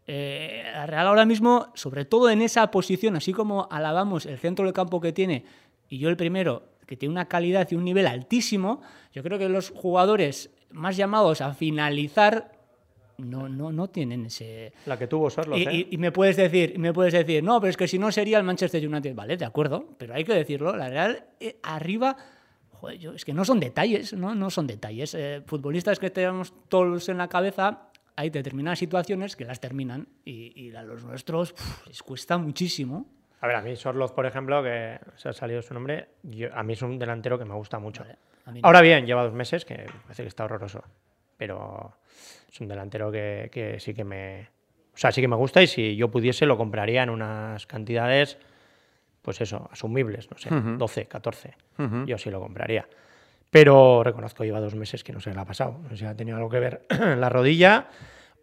la 0.07 0.87
Real 0.87 1.05
ahora 1.05 1.27
mismo, 1.27 1.67
sobre 1.75 2.03
todo 2.03 2.31
en 2.31 2.41
esa 2.41 2.71
posición, 2.71 3.15
así 3.15 3.31
como 3.31 3.67
alabamos 3.69 4.25
el 4.25 4.39
centro 4.39 4.65
del 4.65 4.73
campo 4.73 4.99
que 4.99 5.13
tiene, 5.13 5.45
y 5.87 5.99
yo 5.99 6.09
el 6.09 6.17
primero, 6.17 6.63
que 6.87 6.97
tiene 6.97 7.11
una 7.11 7.27
calidad 7.27 7.67
y 7.69 7.75
un 7.75 7.85
nivel 7.85 8.07
altísimo, 8.07 8.81
yo 9.13 9.21
creo 9.21 9.37
que 9.37 9.49
los 9.49 9.69
jugadores 9.69 10.49
más 10.71 10.97
llamados 10.97 11.41
a 11.41 11.53
finalizar 11.53 12.60
no, 13.21 13.47
no, 13.47 13.71
no 13.71 13.89
tienen 13.89 14.25
ese. 14.25 14.73
La 14.85 14.97
que 14.97 15.07
tuvo 15.07 15.29
Sorlo. 15.29 15.57
Y, 15.57 15.87
y, 15.91 15.97
me 15.97 16.11
puedes 16.11 16.35
decir, 16.35 16.77
me 16.77 16.93
puedes 16.93 17.13
decir, 17.13 17.43
no, 17.43 17.59
pero 17.59 17.69
es 17.69 17.77
que 17.77 17.87
si 17.87 17.99
no 17.99 18.11
sería 18.11 18.37
el 18.37 18.43
Manchester 18.43 18.85
United. 18.87 19.15
Vale, 19.15 19.37
de 19.37 19.45
acuerdo, 19.45 19.85
pero 19.97 20.13
hay 20.13 20.23
que 20.23 20.33
decirlo. 20.33 20.75
La 20.75 20.89
Real 20.89 21.25
arriba 21.63 22.17
es 22.89 23.25
que 23.25 23.33
no 23.33 23.45
son 23.45 23.59
detalles, 23.59 24.13
no, 24.13 24.35
no 24.35 24.49
son 24.49 24.67
detalles. 24.67 25.13
Eh, 25.13 25.41
futbolistas 25.45 25.99
que 25.99 26.09
tenemos 26.09 26.53
todos 26.67 27.09
en 27.09 27.17
la 27.17 27.27
cabeza, 27.27 27.89
hay 28.15 28.29
determinadas 28.29 28.79
situaciones 28.79 29.35
que 29.35 29.45
las 29.45 29.59
terminan 29.59 30.07
y, 30.25 30.73
a 30.75 30.83
los 30.83 31.03
nuestros 31.03 31.55
les 31.87 32.01
cuesta 32.03 32.37
muchísimo. 32.37 33.05
A 33.41 33.47
ver, 33.47 33.55
a 33.55 33.61
mí 33.61 33.75
Sorloz, 33.75 34.11
por 34.11 34.25
ejemplo, 34.25 34.61
que 34.61 34.99
se 35.15 35.29
ha 35.29 35.33
salido 35.33 35.61
su 35.61 35.73
nombre, 35.73 36.09
a 36.53 36.63
mí 36.63 36.73
es 36.73 36.81
un 36.81 36.99
delantero 36.99 37.39
que 37.39 37.45
me 37.45 37.55
gusta 37.55 37.79
mucho. 37.79 38.05
Ahora 38.61 38.81
bien, 38.81 39.05
lleva 39.05 39.23
dos 39.23 39.33
meses, 39.33 39.65
que 39.65 39.87
parece 40.03 40.23
que 40.23 40.29
está 40.29 40.45
horroroso, 40.45 40.83
pero 41.41 41.95
es 42.51 42.61
un 42.61 42.67
delantero 42.67 43.11
que, 43.11 43.49
que 43.51 43.79
sí 43.79 43.95
que 43.95 44.03
me... 44.03 44.47
O 44.93 44.97
sea, 44.97 45.11
sí 45.11 45.21
que 45.21 45.27
me 45.27 45.35
gusta 45.35 45.63
y 45.63 45.65
si 45.65 45.95
yo 45.95 46.11
pudiese 46.11 46.45
lo 46.45 46.55
compraría 46.55 47.01
en 47.01 47.09
unas 47.09 47.65
cantidades 47.65 48.37
pues 49.23 49.41
eso, 49.41 49.67
asumibles, 49.71 50.29
no 50.29 50.37
sé, 50.37 50.49
12, 50.51 51.07
14. 51.07 51.55
Yo 52.05 52.19
sí 52.19 52.29
lo 52.29 52.39
compraría. 52.39 52.87
Pero 53.49 54.03
reconozco, 54.03 54.43
lleva 54.43 54.59
dos 54.59 54.75
meses 54.75 55.03
que 55.03 55.13
no 55.13 55.19
se 55.19 55.33
le 55.33 55.39
ha 55.39 55.45
pasado. 55.45 55.79
No 55.81 55.89
sé 55.89 55.97
si 55.97 56.05
ha 56.05 56.15
tenido 56.15 56.37
algo 56.37 56.49
que 56.49 56.59
ver 56.59 56.85
la 57.17 57.29
rodilla. 57.29 57.87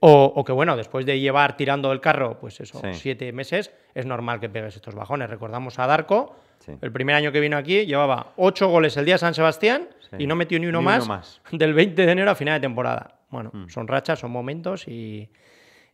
O, 0.00 0.45
que 0.45 0.52
bueno, 0.52 0.76
después 0.76 1.05
de 1.07 1.19
llevar 1.19 1.57
tirando 1.57 1.90
el 1.90 2.00
carro, 2.00 2.38
pues 2.38 2.61
eso, 2.61 2.81
siete 2.93 3.33
meses, 3.33 3.73
es 3.95 4.07
normal 4.07 4.38
que 4.38 4.49
pegues 4.49 4.76
estos 4.76 4.95
bajones. 4.95 5.28
Recordamos 5.28 5.78
a 5.78 5.87
Darko, 5.87 6.37
el 6.81 6.93
primer 6.93 7.17
año 7.17 7.33
que 7.33 7.40
vino 7.40 7.57
aquí, 7.57 7.85
llevaba 7.87 8.33
ocho 8.37 8.69
goles 8.69 8.97
el 8.97 9.05
día 9.05 9.14
de 9.14 9.19
San 9.19 9.35
Sebastián 9.35 9.88
y 10.17 10.26
no 10.26 10.37
metió 10.37 10.59
ni 10.61 10.67
uno, 10.67 10.83
más, 10.83 11.40
del 11.52 11.75
20 11.75 12.07
de 12.07 12.12
enero 12.12 12.31
a 12.31 12.35
final 12.35 12.55
de 12.55 12.61
temporada. 12.61 13.19
Bueno, 13.31 13.50
mm. 13.52 13.69
son 13.69 13.88
rachas, 13.88 14.21
son 14.21 14.31
momentos 14.31 14.87
y, 14.87 15.28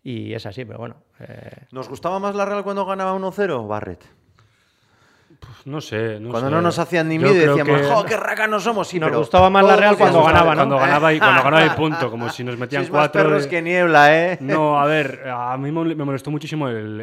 es 0.05 0.45
así, 0.47 0.65
pero 0.65 0.79
bueno. 0.79 0.97
Eh. 1.21 1.67
¿Nos 1.71 1.89
gustaba 1.89 2.19
más 2.19 2.35
la 2.35 2.45
Real 2.45 2.63
cuando 2.63 2.85
ganaba 2.85 3.19
1-0, 3.19 3.67
Barret? 3.67 4.05
No 5.65 5.81
sé. 5.81 6.21
cuando 6.31 6.51
no 6.51 6.61
nos 6.61 6.79
hacían 6.79 7.09
ni 7.09 7.19
miedo 7.19 7.35
decíamos, 7.35 7.87
¡jo, 7.87 8.05
qué 8.05 8.17
no 8.49 8.61
somos! 8.61 8.89
Sí, 8.89 9.01
nos 9.01 9.15
gustaba 9.17 9.51
más 9.51 9.65
la 9.65 9.77
Real 9.77 9.97
cuando 9.97 10.23
ganaba, 10.23 10.55
Cuando 10.55 10.77
ganaba 10.77 11.13
y 11.13 11.19
cuando 11.19 11.43
ganaba 11.43 11.67
y 11.67 11.71
punto, 11.77 12.11
como 12.11 12.29
si 12.29 12.45
nos 12.45 12.59
metían 12.59 12.87
cuatro. 12.87 13.23
Más 13.23 13.31
perros 13.31 13.47
que 13.47 13.63
niebla, 13.63 14.33
¿eh? 14.33 14.39
No, 14.41 14.79
a 14.79 14.87
ver, 14.87 15.29
a 15.29 15.57
mí 15.57 15.71
me 15.73 16.05
molestó 16.05 16.31
muchísimo 16.31 16.69
el, 16.69 17.01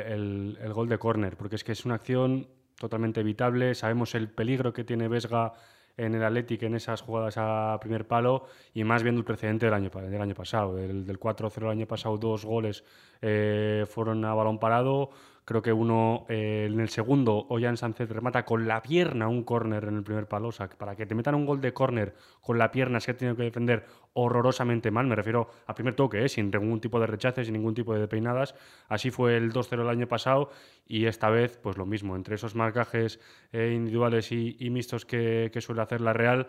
el, 0.62 0.74
gol 0.74 0.88
de 0.88 0.98
córner, 0.98 1.38
porque 1.38 1.56
es 1.56 1.64
que 1.64 1.72
es 1.72 1.86
una 1.86 1.96
acción 1.96 2.48
totalmente 2.78 3.22
evitable. 3.22 3.76
Sabemos 3.76 4.16
el 4.16 4.30
peligro 4.30 4.74
que 4.74 4.84
tiene 4.84 5.08
Vesga 5.08 5.54
en 5.98 6.16
el 6.16 6.24
Athletic 6.24 6.64
en 6.64 6.76
esas 6.76 7.02
jugadas 7.02 7.36
a 7.38 7.78
primer 7.80 8.08
palo 8.08 8.46
y 8.74 8.84
más 8.84 9.04
viendo 9.04 9.20
el 9.20 9.26
precedente 9.26 9.66
del 9.66 9.74
año, 9.74 9.90
del 9.90 10.22
año 10.22 10.36
pasado. 10.36 10.76
Del, 10.76 11.06
del 11.06 11.20
4-0 11.20 11.64
el 11.64 11.70
año 11.70 11.88
pasado, 11.88 12.18
dos 12.18 12.46
goles 12.46 12.84
eh, 13.22 13.86
fueron 13.88 14.24
a 14.26 14.34
balón 14.34 14.60
parado. 14.60 15.12
Creo 15.52 15.62
que 15.62 15.74
uno 15.74 16.26
eh, 16.30 16.70
en 16.72 16.80
el 16.80 16.88
segundo, 16.88 17.46
Ollán 17.50 17.76
Sánchez 17.76 18.10
remata 18.10 18.46
con 18.46 18.70
la 18.70 18.82
pierna 18.82 19.28
un 19.28 19.44
córner 19.44 19.84
en 19.84 19.98
el 19.98 20.04
primer 20.04 20.26
palo. 20.26 20.48
O 20.48 20.52
sea, 20.54 20.70
para 20.70 20.96
que 20.96 21.06
te 21.06 21.14
metan 21.14 21.36
un 21.36 21.46
gol 21.46 21.60
de 21.60 21.74
córner 21.74 22.16
con 22.40 22.58
la 22.58 22.72
pierna 22.72 23.02
se 23.02 23.12
ha 23.12 23.18
tenido 23.18 23.36
que 23.36 23.44
defender 23.44 23.86
horrorosamente 24.14 24.92
mal. 24.92 25.08
Me 25.08 25.16
refiero 25.18 25.50
a 25.68 25.76
primer 25.76 25.94
toque, 25.94 26.24
eh, 26.24 26.30
sin 26.30 26.52
ningún 26.52 26.80
tipo 26.80 27.02
de 27.02 27.08
rechaces, 27.08 27.48
sin 27.48 27.54
ningún 27.54 27.74
tipo 27.74 27.94
de 27.94 28.08
peinadas. 28.08 28.56
Así 28.88 29.12
fue 29.12 29.36
el 29.36 29.52
2-0 29.52 29.82
el 29.82 29.90
año 29.90 30.08
pasado 30.08 30.52
y 30.88 31.08
esta 31.08 31.30
vez, 31.30 31.58
pues 31.62 31.76
lo 31.76 31.86
mismo. 31.86 32.16
Entre 32.16 32.36
esos 32.36 32.56
marcajes 32.56 33.20
eh, 33.52 33.74
individuales 33.76 34.32
y, 34.32 34.70
mixtos 34.70 35.06
que, 35.06 35.52
suele 35.60 35.82
hacer 35.82 36.00
la 36.00 36.14
Real, 36.14 36.48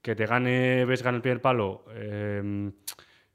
que 0.00 0.16
te 0.16 0.24
gane 0.24 0.86
Vesga 0.86 1.10
en 1.10 1.16
el 1.16 1.20
primer 1.20 1.42
palo 1.42 1.84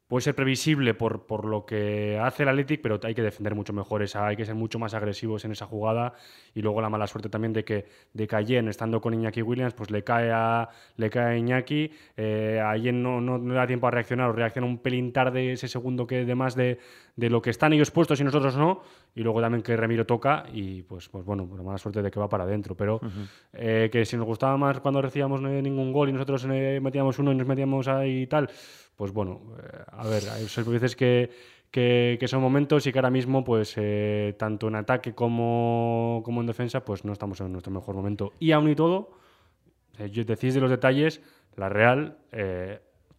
puede 0.08 0.22
ser 0.22 0.36
previsible 0.36 0.94
por, 0.94 1.26
por, 1.26 1.46
lo 1.46 1.66
que 1.66 2.20
hace 2.22 2.44
el 2.44 2.50
Athletic, 2.50 2.82
pero 2.82 3.00
hay 3.04 3.16
que 3.16 3.24
defender 3.24 3.56
mucho 3.56 3.74
mejor 3.74 4.04
esa, 4.04 4.28
hay 4.28 4.36
que 4.36 4.46
ser 4.46 4.56
mucho 4.56 4.78
más 4.78 4.94
agresivos 4.94 5.46
en 5.46 5.52
esa 5.52 5.66
jugada. 5.66 6.14
Y 6.54 6.62
luego 6.62 6.82
la 6.82 6.90
mala 6.90 7.08
suerte 7.08 7.30
también 7.30 7.54
de 7.54 7.64
que 7.64 7.86
de 8.14 8.28
Cayen 8.28 8.68
estando 8.68 9.02
con 9.02 9.14
Iñaki 9.14 9.42
Williams 9.42 9.74
pues 9.74 9.90
le 9.90 10.04
cae 10.04 10.32
a 10.32 10.70
le 10.98 11.10
cae 11.10 11.34
a 11.34 11.38
Iñaki. 11.38 11.92
Eh, 12.18 12.62
no, 12.94 13.20
no, 13.20 13.38
no, 13.38 13.54
da 13.54 13.66
tiempo 13.66 13.88
a 13.88 13.92
reaccionar 13.92 14.30
o 14.30 14.34
reacciona 14.34 14.68
un 14.68 14.78
pelín 14.78 15.12
tarde 15.12 15.54
ese 15.54 15.68
segundo 15.68 16.06
que 16.06 16.26
de 16.26 16.36
más 16.36 16.56
de, 16.56 16.80
de, 17.16 17.30
lo 17.30 17.42
que 17.42 17.50
están 17.50 17.74
ellos 17.74 17.92
puestos 17.92 18.20
y 18.20 18.24
nosotros 18.24 18.56
no 18.56 18.82
y 19.16 19.24
luego 19.24 19.42
también 19.42 19.64
que 19.64 19.76
Remiro 19.78 20.06
toca 20.06 20.46
y 20.52 20.84
pues, 20.84 21.10
pues 21.10 21.26
bueno 21.26 21.50
la 21.56 21.64
mala 21.64 21.78
suerte 21.78 22.02
de 22.02 22.12
que 22.12 22.20
va 22.20 22.28
para 22.28 22.44
adentro 22.44 22.76
pero 22.76 23.00
eh, 23.54 23.90
que 23.92 24.06
si 24.06 24.18
nos 24.18 24.26
gustaba 24.26 24.58
más 24.58 24.82
cuando 24.82 25.02
recibíamos 25.02 25.42
ningún 25.42 25.94
gol 25.94 26.10
y 26.10 26.14
nosotros 26.14 26.46
eh, 26.52 26.80
metíamos 26.82 27.18
uno 27.20 27.32
y 27.32 27.36
nos 27.36 27.48
metíamos 27.48 27.88
ahí 27.88 28.24
y 28.24 28.28
tal 28.28 28.50
pues 28.96 29.12
bueno, 29.12 29.42
eh, 29.58 29.84
a 29.88 30.08
ver, 30.08 30.24
hay 30.30 30.46
veces 30.68 30.96
que, 30.96 31.30
que, 31.72 32.26
son 32.28 32.42
momentos 32.42 32.88
y 32.88 32.92
que 32.92 33.00
ahora 33.00 33.10
mismo, 33.10 33.44
pues 33.44 33.74
eh, 33.78 34.36
tanto 34.38 34.68
en 34.68 34.76
ataque 34.76 35.14
como, 35.14 36.22
como, 36.24 36.42
en 36.42 36.48
defensa, 36.48 36.86
pues 36.86 37.04
no 37.04 37.12
estamos 37.14 37.42
en 37.42 37.52
nuestro 37.52 37.74
mejor 37.74 37.96
momento. 37.96 38.34
Y 38.40 38.52
aún 38.52 38.70
y 38.70 38.76
todo, 38.76 39.12
eh, 39.98 40.10
decís 40.10 40.54
de 40.54 40.62
los 40.62 40.70
detalles, 40.70 41.22
la 41.56 41.70
Real 41.70 42.18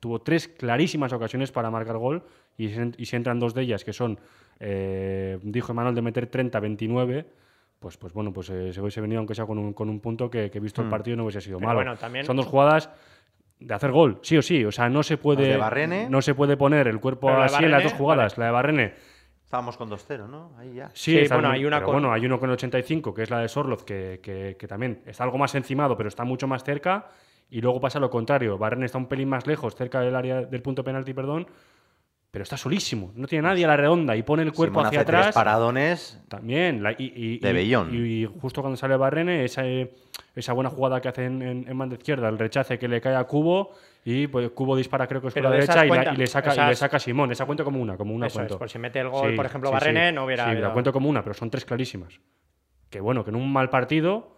tuvo 0.01 0.21
tres 0.21 0.49
clarísimas 0.49 1.13
ocasiones 1.13 1.51
para 1.51 1.71
marcar 1.71 1.97
gol 1.97 2.23
y, 2.57 2.67
y 2.67 3.07
si 3.07 3.17
entran 3.17 3.39
dos 3.39 3.55
de 3.55 3.63
ellas, 3.63 3.85
que 3.85 3.93
son, 3.93 4.19
dijo 4.59 5.73
Emanuel, 5.73 5.95
de 5.95 6.03
meter 6.03 6.31
30-29, 6.31 7.27
pues, 7.79 7.97
pues 7.97 8.13
bueno, 8.13 8.33
pues 8.33 8.47
se 8.47 8.81
hubiese 8.81 9.01
venido 9.01 9.19
aunque 9.19 9.35
sea 9.35 9.47
con 9.47 9.59
un, 9.59 9.73
con 9.73 9.89
un 9.89 10.01
punto 10.01 10.31
que, 10.31 10.51
que 10.51 10.61
visto 10.61 10.81
el 10.81 10.89
mm. 10.89 10.91
partido 10.91 11.17
no 11.17 11.25
hubiese 11.25 11.41
sido 11.41 11.61
malo. 11.61 11.97
Son 12.25 12.37
dos 12.37 12.47
jugadas 12.47 12.91
de 13.59 13.75
hacer 13.75 13.91
gol, 13.93 14.19
sí 14.23 14.37
o 14.37 14.43
sí. 14.43 14.65
O 14.65 14.73
sea, 14.73 14.89
no 14.89 15.03
se 15.03 15.19
puede, 15.19 15.59
no 16.09 16.23
se 16.23 16.35
puede 16.35 16.57
poner 16.57 16.89
el 16.89 17.01
cuerpo 17.01 17.31
así 17.31 17.65
en 17.65 17.71
las 17.71 17.83
dos 17.83 17.93
jugadas. 17.93 18.39
La 18.39 18.47
de 18.47 18.51
Barrene. 18.51 18.95
Estábamos 19.45 19.77
con 19.77 19.89
2-0, 19.89 20.29
¿no? 20.29 20.51
Ahí 20.59 20.75
ya. 20.75 20.91
Sí, 20.93 21.17
bueno, 21.29 21.51
hay 21.51 21.65
una 21.65 21.81
con... 21.81 21.95
bueno, 21.95 22.13
hay 22.13 22.27
uno 22.27 22.41
con 22.41 22.51
85, 22.51 23.15
que 23.15 23.23
es 23.23 23.31
la 23.31 23.39
de 23.39 23.49
Sorloz, 23.49 23.85
que, 23.85 24.19
que, 24.21 24.67
también 24.67 25.03
está 25.07 25.23
algo 25.23 25.39
más 25.39 25.55
encimado, 25.55 25.97
pero 25.97 26.09
está 26.09 26.25
mucho 26.25 26.49
más 26.49 26.65
cerca. 26.65 27.07
Y 27.49 27.61
luego 27.61 27.81
pasa 27.81 28.01
lo 28.01 28.11
contrario. 28.11 28.59
Barrene 28.59 28.87
está 28.87 28.99
un 28.99 29.07
pelín 29.07 29.29
más 29.29 29.47
lejos, 29.47 29.77
cerca 29.77 30.01
del 30.01 30.17
área 30.17 30.43
del 30.43 30.63
punto 30.63 30.83
penalti, 30.83 31.15
perdón 31.15 31.47
pero 32.37 32.43
está 32.43 32.59
solísimo, 32.59 33.13
no 33.15 33.27
tiene 33.27 33.49
nadie 33.49 33.65
a 33.65 33.69
la 33.69 33.79
redonda 33.79 34.15
y 34.15 34.23
pone 34.23 34.43
el 34.43 34.53
cuerpo 34.53 34.83
hacia 34.83 35.01
atrás. 35.01 35.23
Tres 35.23 35.35
paradones. 35.35 36.21
También. 36.29 36.85
y, 36.99 37.39
de 37.39 37.51
Bellón. 37.51 37.89
Y, 37.95 38.27
justo 38.27 38.61
cuando 38.61 38.77
sale 38.77 38.95
Barrene, 38.95 39.43
esa, 39.43 39.63
esa 40.35 40.53
buena 40.53 40.69
jugada 40.69 41.01
que 41.01 41.09
hace 41.09 41.25
en, 41.25 41.41
en, 41.43 41.79
banda 41.79 41.97
izquierda, 41.97 42.29
el 42.29 42.39
rechace 42.39 42.79
que 42.79 42.89
le 42.89 43.01
cae 43.01 43.17
a 43.17 43.25
Cubo 43.25 43.71
y 44.05 44.27
pues 44.27 44.51
Cubo 44.51 44.77
dispara 44.77 45.07
creo 45.07 45.23
que 45.23 45.29
es 45.29 45.33
por 45.33 45.45
la 45.45 45.51
derecha 45.51 45.87
y, 45.87 45.89
le 45.89 46.27
saca, 46.27 46.55
y, 46.55 46.69
le 46.69 46.77
saca, 46.77 46.99
a 46.99 47.01
Simón. 47.01 47.33
Esa 47.33 47.47
cuento 47.47 47.65
como 47.65 47.81
una, 47.81 47.97
como 47.97 48.15
una 48.15 48.27
eso 48.27 48.43
Es, 48.43 48.53
por 48.53 48.69
si 48.69 48.79
mete 48.79 49.01
el 49.01 49.09
gol, 49.09 49.35
por 49.35 49.47
ejemplo, 49.47 49.71
Barrene, 49.71 50.13
no 50.13 50.27
hubiera. 50.27 50.53
Sí, 50.53 50.61
la 50.61 50.75
cuento 50.75 50.93
como 50.93 51.09
una, 51.09 51.23
pero 51.23 51.33
son 51.33 51.49
tres 51.49 51.65
clarísimas. 51.65 52.21
Que 52.91 53.01
bueno, 53.01 53.25
que 53.25 53.31
en 53.31 53.37
un 53.37 53.51
mal 53.51 53.71
partido 53.71 54.36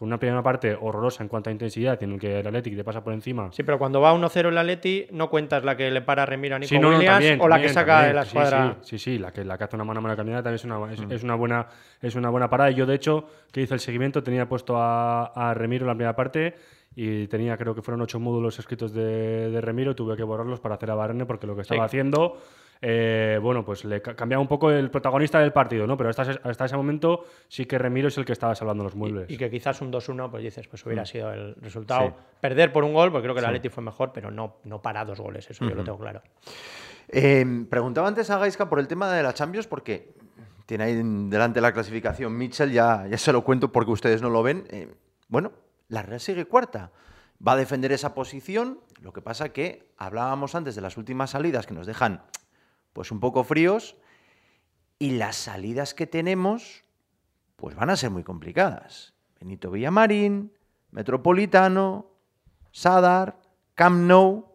con 0.00 0.06
una 0.08 0.18
primera 0.18 0.42
parte 0.42 0.74
horrorosa 0.80 1.22
en 1.22 1.28
cuanto 1.28 1.50
a 1.50 1.52
intensidad, 1.52 2.02
en 2.02 2.12
el 2.14 2.18
que 2.18 2.40
el 2.40 2.46
Athletic 2.46 2.72
le 2.74 2.82
pasa 2.84 3.04
por 3.04 3.12
encima. 3.12 3.52
Sí, 3.52 3.62
pero 3.64 3.78
cuando 3.78 4.00
va 4.00 4.14
1-0 4.14 4.48
el 4.48 4.56
Atleti, 4.56 5.06
no 5.12 5.28
cuentas 5.28 5.62
la 5.62 5.76
que 5.76 5.90
le 5.90 6.00
para 6.00 6.24
Remiro 6.24 6.56
a 6.56 6.58
Nico 6.58 6.70
Sí, 6.70 6.78
no, 6.78 6.90
no, 6.90 6.96
Williams 6.96 7.16
también, 7.16 7.38
o 7.42 7.46
la 7.48 7.56
que 7.56 7.68
también, 7.68 7.74
saca 7.74 7.92
también. 7.92 8.08
de 8.08 8.14
la 8.14 8.22
escuadra. 8.22 8.76
Sí, 8.80 8.98
sí, 8.98 9.12
sí, 9.12 9.18
la 9.18 9.30
que, 9.30 9.44
la 9.44 9.58
que 9.58 9.64
hace 9.64 9.76
una 9.76 9.84
mano 9.84 9.98
a 9.98 10.02
mano 10.02 10.16
caminada 10.16 10.42
también 10.42 10.54
es 10.56 10.64
una, 10.64 10.90
es, 10.90 11.00
Mm. 11.06 11.12
es 11.12 11.22
una 11.22 11.34
buena, 11.34 11.66
es 12.00 12.14
una 12.14 12.30
buena 12.30 12.48
parada. 12.48 12.70
Yo, 12.70 12.86
de 12.86 12.94
hecho, 12.94 13.26
que 13.52 13.60
hice 13.60 13.74
el 13.74 13.80
seguimiento, 13.80 14.22
tenía 14.22 14.48
puesto 14.48 14.78
a, 14.78 15.26
a 15.26 15.52
Remiro 15.52 15.84
en 15.84 15.88
la 15.88 15.94
primera 15.94 16.16
parte 16.16 16.54
y 16.96 17.26
tenía, 17.26 17.58
creo 17.58 17.74
que 17.74 17.82
fueron 17.82 18.00
ocho 18.00 18.18
módulos 18.18 18.58
escritos 18.58 18.94
de, 18.94 19.50
de 19.50 19.60
Remiro, 19.60 19.94
tuve 19.94 20.16
que 20.16 20.22
borrarlos 20.22 20.60
para 20.60 20.76
hacer 20.76 20.90
a 20.90 20.94
Barrene 20.94 21.26
porque 21.26 21.46
lo 21.46 21.54
que 21.54 21.60
estaba 21.62 21.82
Sí. 21.82 21.84
haciendo, 21.86 22.38
eh, 22.82 23.38
bueno, 23.42 23.64
pues 23.64 23.84
le 23.84 24.00
ca- 24.00 24.14
cambiaba 24.16 24.40
un 24.40 24.48
poco 24.48 24.70
el 24.70 24.90
protagonista 24.90 25.38
del 25.40 25.52
partido, 25.52 25.86
¿no? 25.86 25.96
Pero 25.96 26.10
hasta, 26.10 26.22
ese- 26.22 26.40
hasta 26.42 26.64
ese 26.64 26.76
momento 26.76 27.24
sí 27.48 27.66
que 27.66 27.78
Remiro 27.78 28.08
es 28.08 28.16
el 28.18 28.24
que 28.24 28.32
estaba 28.32 28.54
salvando 28.54 28.82
los 28.84 28.94
muebles. 28.94 29.28
Y 29.30 29.36
que 29.36 29.50
quizás 29.50 29.80
un 29.82 29.92
2-1, 29.92 30.30
pues 30.30 30.42
dices, 30.42 30.66
pues 30.68 30.84
hubiera 30.86 31.04
sido 31.04 31.32
el 31.32 31.54
resultado. 31.56 32.08
Mm. 32.08 32.10
Sí. 32.12 32.14
Perder 32.40 32.72
por 32.72 32.84
un 32.84 32.94
gol, 32.94 33.10
porque 33.12 33.24
creo 33.24 33.34
que 33.34 33.40
el 33.40 33.46
Atleti 33.46 33.68
fue 33.68 33.82
mejor, 33.84 34.12
pero 34.14 34.30
no, 34.30 34.56
no 34.64 34.80
para 34.80 35.04
dos 35.04 35.20
goles, 35.20 35.48
eso 35.50 35.68
yo 35.68 35.74
lo 35.74 35.84
tengo 35.84 35.98
claro. 35.98 36.22
Eh, 37.08 37.44
preguntaba 37.68 38.08
antes 38.08 38.30
a 38.30 38.38
Gaisca 38.38 38.68
por 38.68 38.78
el 38.78 38.86
tema 38.88 39.12
de 39.12 39.22
la 39.22 39.34
Champions, 39.34 39.66
porque 39.66 40.14
tiene 40.66 40.84
ahí 40.84 40.94
delante 41.28 41.60
la 41.60 41.72
clasificación 41.72 42.36
Mitchell, 42.36 42.70
ya, 42.70 43.06
ya 43.08 43.18
se 43.18 43.32
lo 43.32 43.42
cuento 43.42 43.72
porque 43.72 43.90
ustedes 43.90 44.22
no 44.22 44.30
lo 44.30 44.42
ven. 44.42 44.64
Eh, 44.70 44.88
bueno, 45.28 45.52
la 45.88 46.02
Real 46.02 46.20
sigue 46.20 46.44
cuarta. 46.44 46.92
Va 47.46 47.52
a 47.52 47.56
defender 47.56 47.90
esa 47.92 48.14
posición. 48.14 48.78
Lo 49.02 49.12
que 49.12 49.22
pasa 49.22 49.48
que 49.48 49.88
hablábamos 49.96 50.54
antes 50.54 50.74
de 50.76 50.82
las 50.82 50.96
últimas 50.96 51.30
salidas 51.30 51.66
que 51.66 51.74
nos 51.74 51.86
dejan 51.86 52.22
pues 52.92 53.10
un 53.10 53.20
poco 53.20 53.44
fríos 53.44 53.96
y 54.98 55.12
las 55.12 55.36
salidas 55.36 55.94
que 55.94 56.06
tenemos 56.06 56.84
pues 57.56 57.74
van 57.76 57.90
a 57.90 57.96
ser 57.96 58.10
muy 58.10 58.22
complicadas. 58.24 59.14
Benito 59.38 59.70
Villamarín, 59.70 60.52
Metropolitano, 60.90 62.06
Sadar, 62.72 63.38
Camp 63.74 64.00
Nou. 64.06 64.46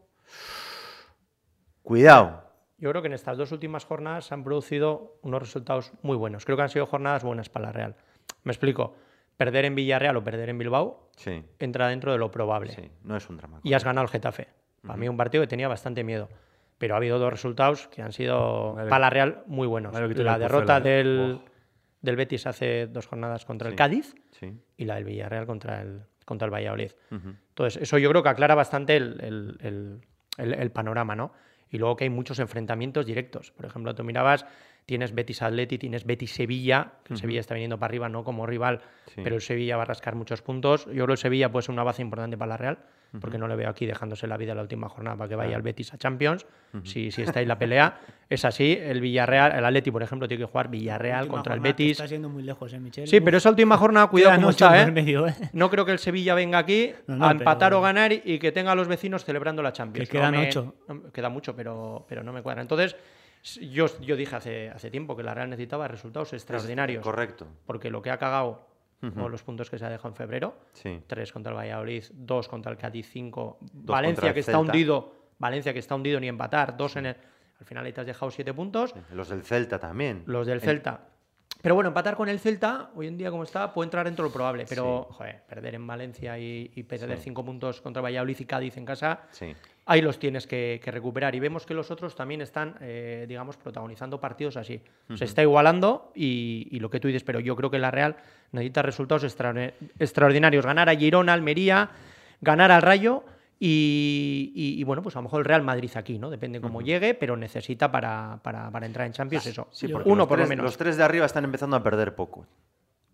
Cuidado. 1.84 2.43
Yo 2.78 2.89
creo 2.89 3.02
que 3.02 3.08
en 3.08 3.13
estas 3.13 3.38
dos 3.38 3.52
últimas 3.52 3.86
jornadas 3.86 4.26
se 4.26 4.34
han 4.34 4.43
producido 4.43 5.17
unos 5.21 5.41
resultados 5.41 5.93
muy 6.02 6.17
buenos. 6.17 6.45
Creo 6.45 6.58
que 6.58 6.63
han 6.63 6.69
sido 6.69 6.86
jornadas 6.86 7.24
buenas 7.24 7.50
para 7.50 7.67
la 7.67 7.71
Real. 7.71 7.95
Me 8.43 8.52
explico. 8.52 8.95
Perder 9.38 9.65
en 9.65 9.76
Villarreal 9.76 10.15
o 10.15 10.24
perder 10.24 10.48
en 10.50 10.58
Bilbao 10.58 11.10
Sí, 11.17 11.43
entra 11.60 11.89
dentro 11.89 12.12
de 12.13 12.17
lo 12.17 12.32
probable. 12.32 12.74
sí, 12.74 12.89
no 13.04 13.17
es 13.17 13.30
un 13.30 13.38
drama. 13.38 13.60
Y 13.63 13.74
has 13.74 13.84
ganado 13.84 14.04
el 14.06 14.10
Getafe. 14.10 14.48
Para 14.82 14.98
mí 14.98 15.10
un 15.10 15.17
partido 15.17 15.41
que 15.43 15.48
tenía 15.48 15.67
bastante 15.67 16.04
miedo. 16.04 16.30
Pero 16.78 16.94
ha 16.94 16.98
habido 16.98 17.20
dos 17.20 17.32
resultados 17.32 17.88
que 17.88 18.02
han 18.02 18.12
sido 18.12 18.74
Vale. 18.74 18.90
para 18.90 19.00
la 19.02 19.10
Real 19.10 19.44
muy 19.48 19.68
buenos. 19.68 19.94
Vale, 19.94 20.14
La 20.24 20.38
derrota 20.38 20.80
del, 20.82 21.40
Oh. 21.42 21.50
del 22.02 22.16
Betis 22.18 22.46
hace 22.48 22.88
dos 22.88 23.08
jornadas 23.08 23.46
contra 23.46 23.70
el. 23.70 23.76
Cádiz 23.76 24.14
Sí. 24.32 24.52
y 24.78 24.86
la 24.86 24.96
del 24.96 25.06
Villarreal 25.06 25.46
contra 25.46 25.82
el, 25.82 26.02
contra 26.26 26.46
el 26.48 26.54
Valladolid. 26.54 26.92
Entonces, 27.12 27.82
eso 27.82 27.98
yo 27.98 28.10
creo 28.10 28.22
que 28.24 28.30
aclara 28.30 28.56
bastante 28.56 28.98
el, 28.98 29.20
el- 29.22 29.58
el- 29.62 30.02
el- 30.38 30.54
el 30.54 30.72
panorama, 30.72 31.16
¿no? 31.16 31.32
Y 31.70 31.78
luego 31.78 31.96
que 31.96 32.04
hay 32.04 32.10
muchos 32.10 32.40
enfrentamientos 32.40 33.06
directos. 33.06 33.52
Por 33.52 33.66
ejemplo, 33.66 33.96
tú 33.96 34.04
mirabas, 34.04 34.46
tienes 34.86 35.15
Betis 35.15 35.41
Atleti, 35.41 35.78
tienes 35.78 36.06
Betis 36.06 36.32
Sevilla, 36.34 36.93
que 37.04 37.13
el 37.13 37.19
Sevilla 37.19 37.39
está 37.39 37.54
viniendo 37.56 37.80
para 37.80 37.89
arriba, 37.89 38.08
no 38.10 38.24
como 38.24 38.45
rival, 38.45 38.82
Sí. 39.08 39.21
pero 39.24 39.36
el 39.36 39.41
Sevilla 39.41 39.78
va 39.78 39.84
a 39.84 39.86
rascar 39.86 40.15
muchos 40.15 40.41
puntos. 40.41 40.86
Yo 40.86 40.91
creo 40.93 41.08
que 41.08 41.12
el 41.13 41.17
Sevilla 41.17 41.52
puede 41.52 41.63
ser 41.63 41.74
una 41.74 41.84
base 41.84 42.02
importante 42.02 42.38
para 42.38 42.50
la 42.50 42.58
Real, 42.58 42.78
porque 43.19 43.38
no 43.38 43.48
le 43.48 43.56
veo 43.56 43.69
aquí 43.69 43.86
dejándose 43.86 44.28
la 44.28 44.36
vida 44.38 44.52
en 44.52 44.58
la 44.58 44.63
última 44.63 44.89
jornada 44.89 45.15
para 45.15 45.30
que 45.30 45.36
vaya 45.36 45.56
al 45.56 45.62
Betis 45.62 45.93
a 45.93 45.98
Champions. 45.98 46.45
si, 46.84 47.10
si 47.12 47.21
está 47.21 47.39
ahí 47.39 47.45
la 47.45 47.58
pelea, 47.58 47.98
es 48.30 48.43
así. 48.45 48.78
El 48.80 49.00
Villarreal, 49.02 49.54
el 49.58 49.63
Atleti, 49.65 49.89
por 49.89 50.04
ejemplo, 50.04 50.28
tiene 50.28 50.43
que 50.43 50.52
jugar 50.52 50.69
Villarreal 50.69 51.28
contra 51.30 51.54
el 51.54 51.62
Betis. 51.62 51.91
Está 51.93 52.08
siendo 52.08 52.28
muy 52.30 52.43
lejos, 52.43 52.74
¿eh, 52.74 52.80
Michel? 52.80 53.08
Sí, 53.08 53.21
pero 53.21 53.38
esa 53.38 53.50
última 53.50 53.78
jornada, 53.78 54.08
cuidado 54.12 54.36
cómo 54.36 54.50
está, 54.50 54.82
¿eh? 54.84 54.91
medio, 54.91 55.28
¿eh? 55.28 55.34
No 55.54 55.69
creo 55.69 55.86
que 55.86 55.93
el 55.93 56.00
Sevilla 56.00 56.36
venga 56.36 56.58
aquí 56.60 56.91
No, 57.08 57.15
no, 57.15 57.28
a 57.28 57.32
empatar 57.32 57.69
pero- 57.69 57.80
o 57.80 57.82
ganar 57.82 58.12
y, 58.12 58.38
que 58.39 58.52
tenga 58.52 58.74
a 58.74 58.76
los 58.76 58.88
vecinos 58.88 59.24
celebrando 59.24 59.63
la 59.63 59.71
Champions. 59.71 60.10
Que 60.10 60.17
quedan 60.17 60.34
No 60.34 60.41
me- 60.41 60.48
ocho. 60.50 60.76
queda 61.13 61.30
mucho, 61.30 61.56
pero, 61.56 62.06
pero 62.10 62.21
no 62.24 62.34
me 62.34 62.41
cuadra. 62.43 62.62
Entonces, 62.62 62.95
yo, 63.72 63.86
yo 64.02 64.16
dije 64.16 64.36
hace, 64.36 64.70
hace 64.70 64.90
tiempo 64.92 65.16
que 65.16 65.24
la 65.24 65.34
Real 65.34 65.50
necesitaba 65.50 65.88
resultados 65.88 66.34
extraordinarios. 66.34 67.04
Correcto. 67.04 67.48
Porque 67.66 67.90
lo 67.90 68.02
que 68.02 68.12
ha 68.12 68.18
cagado, 68.18 68.68
o 69.22 69.30
los 69.30 69.44
puntos 69.44 69.70
que 69.70 69.78
se 69.78 69.86
ha 69.86 69.90
dejado 69.90 70.10
en 70.10 70.16
febrero, 70.16 70.56
Sí. 70.74 71.00
tres 71.06 71.32
contra 71.32 71.52
el 71.52 71.58
Valladolid, 71.58 72.04
dos 72.14 72.48
contra 72.48 72.72
el 72.72 72.78
Cádiz, 72.78 73.08
cinco. 73.12 73.60
Valencia 73.74 74.34
que 74.34 74.40
está 74.40 74.58
hundido, 74.58 75.14
Valencia 75.38 75.74
que 75.74 75.80
está 75.80 75.94
hundido 75.96 76.20
ni 76.20 76.28
empatar, 76.28 76.76
dos 76.76 76.96
en 76.96 77.06
el. 77.08 77.16
Al 77.60 77.66
final 77.66 77.86
ahí 77.86 77.94
te 77.94 78.02
has 78.02 78.08
dejado 78.08 78.32
siete 78.32 78.54
puntos. 78.54 78.94
Los 79.14 79.30
del 79.30 79.44
Celta 79.44 79.80
también. 79.80 80.24
Los 80.26 80.48
del 80.48 80.56
El- 80.56 80.62
Celta. 80.62 81.02
Pero 81.62 81.74
bueno, 81.76 81.88
empatar 81.90 82.16
con 82.16 82.30
el 82.30 82.40
Celta, 82.40 82.92
hoy 82.96 83.08
en 83.08 83.18
día 83.18 83.32
como 83.32 83.44
está, 83.44 83.74
puede 83.74 83.86
entrar 83.88 84.06
dentro 84.06 84.24
de 84.24 84.30
lo 84.30 84.34
probable. 84.34 84.66
Pero, 84.68 85.04
joder, 85.12 85.44
perder 85.48 85.76
en 85.76 85.88
Valencia 85.88 86.38
y, 86.38 86.72
y 86.76 86.84
perder 86.84 87.18
cinco 87.20 87.44
puntos 87.46 87.82
contra 87.82 88.02
Valladolid 88.02 88.38
y 88.40 88.46
Cádiz 88.46 88.78
en 88.78 88.86
casa, 88.86 89.22
Sí. 89.32 89.56
Ahí 89.88 90.02
los 90.02 90.17
tienes 90.19 90.48
que, 90.48 90.80
que 90.84 90.91
recuperar. 90.91 91.36
Y 91.36 91.39
vemos 91.39 91.65
que 91.65 91.74
los 91.74 91.91
otros 91.91 92.15
también 92.15 92.41
están, 92.41 92.76
eh, 92.82 93.26
digamos, 93.28 93.56
protagonizando 93.58 94.19
partidos 94.19 94.58
así. 94.58 94.82
Se 95.15 95.26
está 95.26 95.41
igualando 95.43 96.12
y, 96.15 96.67
y 96.71 96.80
lo 96.80 96.89
que 96.89 97.00
tú 97.00 97.08
dices, 97.08 97.24
pero 97.24 97.39
yo 97.39 97.56
creo 97.56 97.69
que 97.69 97.78
la 97.80 97.91
Real 97.91 98.15
necesita 98.52 98.82
resultados 98.82 99.24
extraordi- 99.24 99.74
extraordinarios. 100.00 100.65
Ganar 100.65 100.89
a 100.89 100.95
Girona, 100.95 101.34
Almería, 101.34 101.89
ganar 102.41 102.71
al 102.71 102.82
Rayo 102.82 103.24
y, 103.60 104.52
y- 104.56 104.80
y, 104.80 104.84
bueno, 104.84 105.02
pues 105.02 105.15
a 105.15 105.19
lo 105.19 105.24
mejor 105.24 105.39
el 105.41 105.45
Real 105.45 105.62
Madrid 105.62 105.89
aquí, 105.95 106.17
¿no? 106.19 106.30
Depende 106.30 106.60
cómo 106.60 106.82
llegue, 106.82 107.13
pero 107.13 107.38
necesita 107.38 107.91
para, 107.91 108.39
para- 108.43 108.69
para 108.71 108.86
entrar 108.86 109.08
en 109.08 109.13
Champions 109.13 109.45
eso. 109.45 109.67
Sí, 109.71 109.86
Uno 109.88 110.00
los 110.17 110.28
por 110.28 110.39
lo 110.39 110.48
menos. 110.48 110.63
Los 110.65 110.78
tres 110.78 110.98
de 110.98 111.04
arriba 111.04 111.26
están 111.26 111.45
empezando 111.45 111.76
a 111.78 111.84
perder 111.84 112.15
poco. 112.15 112.45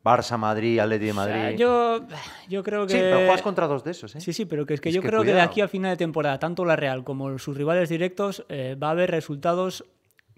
Barça, 0.04 0.38
Madrid, 0.38 0.80
Atleti 0.80 1.06
de 1.06 1.12
O 1.12 1.16
Madrid. 1.16 1.34
sea, 1.34 1.52
yo, 1.52 2.02
yo 2.50 2.64
creo 2.64 2.88
que. 2.88 2.94
Sí, 2.94 3.00
pero 3.00 3.18
juegas 3.18 3.42
contra 3.42 3.68
dos 3.68 3.84
de 3.84 3.92
esos, 3.92 4.16
¿eh? 4.16 4.20
Sí, 4.22 4.34
sí, 4.34 4.46
pero 4.46 4.66
que 4.66 4.74
es 4.74 4.82
que 4.82 4.90
Es 4.90 4.96
yo 4.96 5.02
que 5.02 5.08
creo 5.08 5.22
que 5.22 5.28
de 5.28 5.34
cuidado. 5.34 5.50
aquí 5.50 5.62
al 5.62 5.70
final 5.70 5.92
de 5.92 5.98
temporada, 5.98 6.40
tanto 6.40 6.66
la 6.66 6.76
Real 6.76 7.04
como 7.04 7.38
sus 7.38 7.56
rivales 7.56 7.88
directos, 7.90 8.44
eh, 8.50 8.76
va 8.82 8.88
a 8.88 8.92
haber 8.92 9.12
resultados 9.12 9.86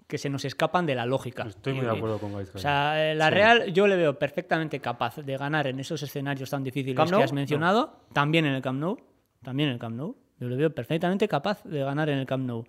que 0.08 0.18
se 0.18 0.30
nos 0.30 0.44
escapan 0.46 0.86
de 0.86 0.96
la 0.96 1.06
lógica. 1.06 1.44
Estoy 1.48 1.74
muy 1.74 1.86
de 1.86 1.92
acuerdo 1.92 2.20
con 2.20 2.34
Gaizka. 2.34 2.58
O 2.58 2.62
sea, 2.62 3.12
eh, 3.12 3.16
la 3.16 3.30
Real 3.30 3.72
yo 3.74 3.88
le 3.88 3.96
veo 3.96 4.20
perfectamente 4.20 4.80
capaz 4.80 5.16
de 5.16 5.38
ganar 5.38 5.66
en 5.68 5.80
esos 5.80 6.04
escenarios 6.04 6.50
tan 6.50 6.64
difíciles 6.64 6.96
¿Camp 6.98 7.10
Nou? 7.12 7.20
que 7.22 7.24
has 7.24 7.34
mencionado, 7.34 8.02
también 8.12 8.46
en 8.46 8.54
el 8.54 8.62
Camp 8.62 8.80
Nou, 8.80 8.98
también 9.42 9.70
en 9.70 9.74
el 9.76 9.80
Camp 9.80 9.96
Nou. 9.96 10.16
Yo 10.40 10.50
le 10.50 10.58
veo 10.58 10.70
perfectamente 10.76 11.28
capaz 11.30 11.64
de 11.64 11.80
ganar 11.80 12.10
en 12.10 12.18
el 12.20 12.26
Camp 12.26 12.46
Nou. 12.46 12.66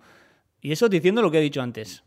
Y 0.61 0.71
eso 0.71 0.87
diciendo 0.87 1.21
lo 1.21 1.29
que 1.29 1.39
he 1.39 1.41
dicho 1.41 1.61
antes. 1.61 2.03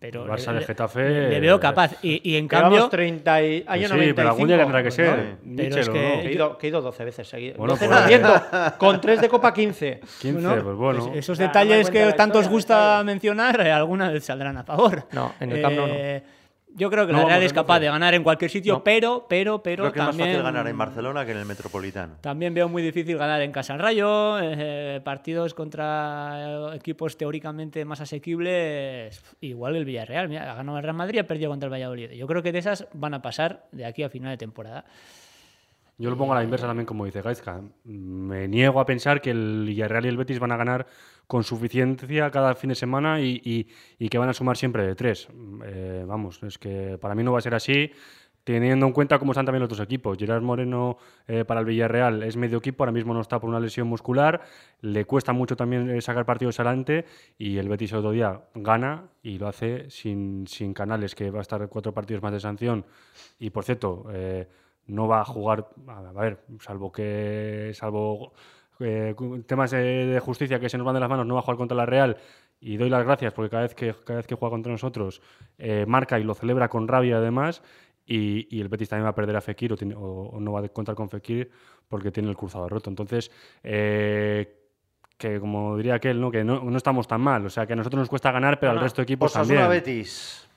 Pero 0.00 0.24
El 0.24 0.30
Barça 0.30 0.52
le, 0.52 0.60
Getafe, 0.62 1.08
le- 1.08 1.30
le 1.30 1.40
veo 1.40 1.56
eh, 1.56 1.60
capaz. 1.60 1.92
Y, 2.02 2.32
y 2.32 2.36
en 2.36 2.46
cambio, 2.48 2.88
30 2.88 3.42
y... 3.42 3.64
Año 3.66 3.88
sí, 3.88 4.12
pero 4.14 4.28
algún 4.28 4.46
día 4.48 4.56
95, 4.58 4.62
tendrá 4.64 4.82
que 4.82 4.84
pues, 4.84 4.94
ser. 4.94 5.36
¿no? 5.42 5.56
Pero 5.56 5.76
es 5.80 5.88
¿o 5.88 5.92
que- 5.92 6.20
he, 6.28 6.32
ido, 6.32 6.58
que 6.58 6.66
he 6.66 6.70
ido 6.70 6.80
12 6.82 7.04
veces 7.04 7.28
seguidas. 7.28 7.56
Bueno, 7.56 7.72
12 7.74 7.88
pues- 7.88 8.06
miento, 8.06 8.42
con 8.78 9.00
3 9.00 9.20
de 9.20 9.28
Copa 9.28 9.54
15. 9.54 10.00
15, 10.20 10.40
bueno, 10.46 10.62
pues 10.64 10.76
bueno. 10.76 11.10
es- 11.12 11.18
esos 11.18 11.38
detalles 11.38 11.90
que 11.90 12.12
tanto 12.12 12.38
os 12.38 12.48
gusta 12.48 13.02
mencionar, 13.04 13.60
eh, 13.66 13.72
alguna 13.72 14.10
vez 14.10 14.24
saldrán 14.24 14.56
a 14.58 14.64
favor. 14.64 15.04
No, 15.12 15.32
en 15.40 15.52
el 15.52 15.62
no. 15.62 15.68
Eh, 16.76 16.78
Yo 16.78 16.90
creo 16.90 17.06
que 17.06 17.12
No 17.12 17.20
la 17.22 17.26
Real 17.28 17.42
es 17.42 17.52
capaz 17.52 17.80
de 17.80 17.86
ganar 17.86 18.14
en 18.14 18.22
cualquier 18.22 18.50
sitio, 18.50 18.74
No. 18.74 18.84
pero, 18.84 19.26
pero, 19.28 19.62
pero 19.62 19.84
Creo 19.84 19.92
que 19.92 19.98
es 20.00 20.04
más 20.06 20.16
fácil 20.16 20.42
ganar 20.42 20.66
en 20.68 20.76
Barcelona 20.78 21.24
que 21.24 21.32
en 21.32 21.38
el 21.38 21.46
Metropolitano. 21.46 22.16
también 22.20 22.52
veo 22.54 22.68
muy 22.68 22.82
difícil 22.82 23.16
ganar 23.16 23.40
en 23.42 23.52
Casa 23.52 23.76
Rayo, 23.76 24.38
eh, 24.40 25.00
partidos 25.04 25.54
contra 25.54 26.70
eh, 26.72 26.76
equipos 26.76 27.16
teóricamente 27.16 27.84
más 27.84 28.00
asequibles, 28.00 29.22
igual 29.40 29.76
el 29.76 29.84
Villarreal, 29.84 30.28
mira, 30.28 30.52
ha 30.52 30.54
ganado 30.56 30.76
el 30.78 30.82
Real 30.84 30.96
Madrid 30.96 31.16
y 31.16 31.18
ha 31.20 31.26
perdido 31.26 31.50
contra 31.50 31.66
el 31.66 31.72
Valladolid. 31.72 32.10
Yo 32.10 32.26
creo 32.26 32.42
que 32.42 32.52
de 32.52 32.58
esas 32.58 32.86
van 32.92 33.14
a 33.14 33.22
pasar 33.22 33.66
de 33.72 33.84
aquí 33.86 34.02
a 34.02 34.08
final 34.10 34.30
de 34.30 34.36
temporada. 34.36 34.84
Yo 35.98 36.10
lo 36.10 36.16
pongo 36.18 36.34
a 36.34 36.36
la 36.36 36.44
inversa 36.44 36.66
también, 36.66 36.84
como 36.84 37.06
dice 37.06 37.22
Gaizka. 37.22 37.62
Me 37.84 38.46
niego 38.48 38.80
a 38.80 38.84
pensar 38.84 39.22
que 39.22 39.30
el 39.30 39.64
Villarreal 39.66 40.04
y 40.04 40.08
el 40.08 40.18
Betis 40.18 40.38
van 40.38 40.52
a 40.52 40.58
ganar 40.58 40.86
con 41.26 41.42
suficiencia 41.44 42.30
cada 42.30 42.54
fin 42.54 42.68
de 42.68 42.74
semana 42.76 43.20
y, 43.20 43.40
y- 43.44 43.68
y 43.98 44.08
que 44.08 44.18
van 44.18 44.28
a 44.28 44.32
sumar 44.32 44.56
siempre 44.56 44.86
de 44.86 44.94
tres. 44.94 45.28
Eh, 45.64 46.04
vamos, 46.06 46.42
es 46.42 46.58
que 46.58 46.98
para 47.00 47.14
mí 47.14 47.22
no 47.24 47.32
va 47.32 47.38
a 47.38 47.42
ser 47.42 47.54
así, 47.54 47.90
teniendo 48.44 48.86
en 48.86 48.92
cuenta 48.92 49.18
cómo 49.18 49.32
están 49.32 49.44
también 49.44 49.60
los 49.62 49.66
otros 49.72 49.84
equipos. 49.84 50.16
Gerard 50.18 50.42
Moreno 50.42 50.98
eh, 51.26 51.44
para 51.44 51.58
el 51.60 51.66
Villarreal 51.66 52.22
es 52.22 52.36
medio 52.36 52.58
equipo, 52.58 52.84
ahora 52.84 52.92
mismo 52.92 53.12
no 53.12 53.20
está 53.20 53.40
por 53.40 53.50
una 53.50 53.58
lesión 53.58 53.88
muscular, 53.88 54.40
le 54.82 55.04
cuesta 55.04 55.32
mucho 55.32 55.56
también 55.56 55.90
eh, 55.90 56.00
sacar 56.00 56.24
partidos 56.24 56.60
adelante 56.60 57.04
y 57.38 57.56
el 57.58 57.68
Betis 57.68 57.90
el 57.90 57.98
otro 57.98 58.12
día 58.12 58.42
gana 58.54 59.08
y 59.20 59.38
lo 59.38 59.48
hace 59.48 59.90
sin, 59.90 60.46
sin 60.46 60.74
canales, 60.74 61.16
que 61.16 61.32
va 61.32 61.40
a 61.40 61.42
estar 61.42 61.68
cuatro 61.68 61.92
partidos 61.92 62.22
más 62.22 62.32
de 62.32 62.38
sanción. 62.40 62.84
Y 63.40 63.50
por 63.50 63.64
cierto, 63.64 64.06
no 64.86 65.08
va 65.08 65.22
a 65.22 65.24
jugar, 65.24 65.68
a 65.88 66.12
ver, 66.12 66.38
salvo 66.60 66.92
que, 66.92 67.72
salvo 67.74 68.32
eh, 68.80 69.14
temas 69.46 69.70
de, 69.70 69.78
de 70.06 70.20
justicia 70.20 70.58
que 70.60 70.68
se 70.68 70.76
nos 70.78 70.84
van 70.84 70.94
de 70.94 71.00
las 71.00 71.08
manos, 71.08 71.26
no 71.26 71.34
va 71.34 71.40
a 71.40 71.42
jugar 71.42 71.56
contra 71.56 71.76
la 71.76 71.86
Real. 71.86 72.16
Y 72.60 72.76
doy 72.76 72.88
las 72.90 73.04
gracias 73.04 73.32
porque 73.32 73.50
cada 73.50 73.62
vez 73.64 73.74
que, 73.74 73.94
cada 74.04 74.16
vez 74.18 74.26
que 74.26 74.34
juega 74.34 74.50
contra 74.50 74.72
nosotros 74.72 75.20
eh, 75.58 75.84
marca 75.86 76.18
y 76.18 76.24
lo 76.24 76.34
celebra 76.34 76.68
con 76.68 76.88
rabia 76.88 77.18
además. 77.18 77.62
Y, 78.08 78.46
y 78.56 78.60
el 78.60 78.68
Betis 78.68 78.88
también 78.88 79.04
va 79.06 79.10
a 79.10 79.14
perder 79.14 79.34
a 79.36 79.40
Fekir 79.40 79.72
o, 79.72 79.76
tiene- 79.76 79.94
o- 79.96 80.30
o 80.32 80.40
no 80.40 80.52
va 80.52 80.60
a 80.60 80.68
contar 80.68 80.94
con 80.94 81.08
Fekir 81.10 81.50
porque 81.88 82.10
tiene 82.12 82.28
el 82.28 82.36
cruzado 82.36 82.68
roto. 82.68 82.88
Entonces, 82.88 83.30
eh, 83.64 84.60
que 85.18 85.40
como 85.40 85.76
diría 85.76 85.94
aquel, 85.94 86.20
¿no? 86.20 86.30
que 86.30 86.44
no, 86.44 86.62
no 86.62 86.76
estamos 86.76 87.08
tan 87.08 87.20
mal. 87.20 87.44
O 87.46 87.50
sea, 87.50 87.66
que 87.66 87.72
a 87.72 87.76
nosotros 87.76 87.98
nos 88.00 88.08
cuesta 88.08 88.30
ganar, 88.30 88.60
pero 88.60 88.72
al 88.72 88.80
resto 88.80 88.98
de 89.02 89.04
equipos 89.04 89.32
Osasuna 89.32 89.60
también. 89.62 89.82
Betis. 89.84 90.48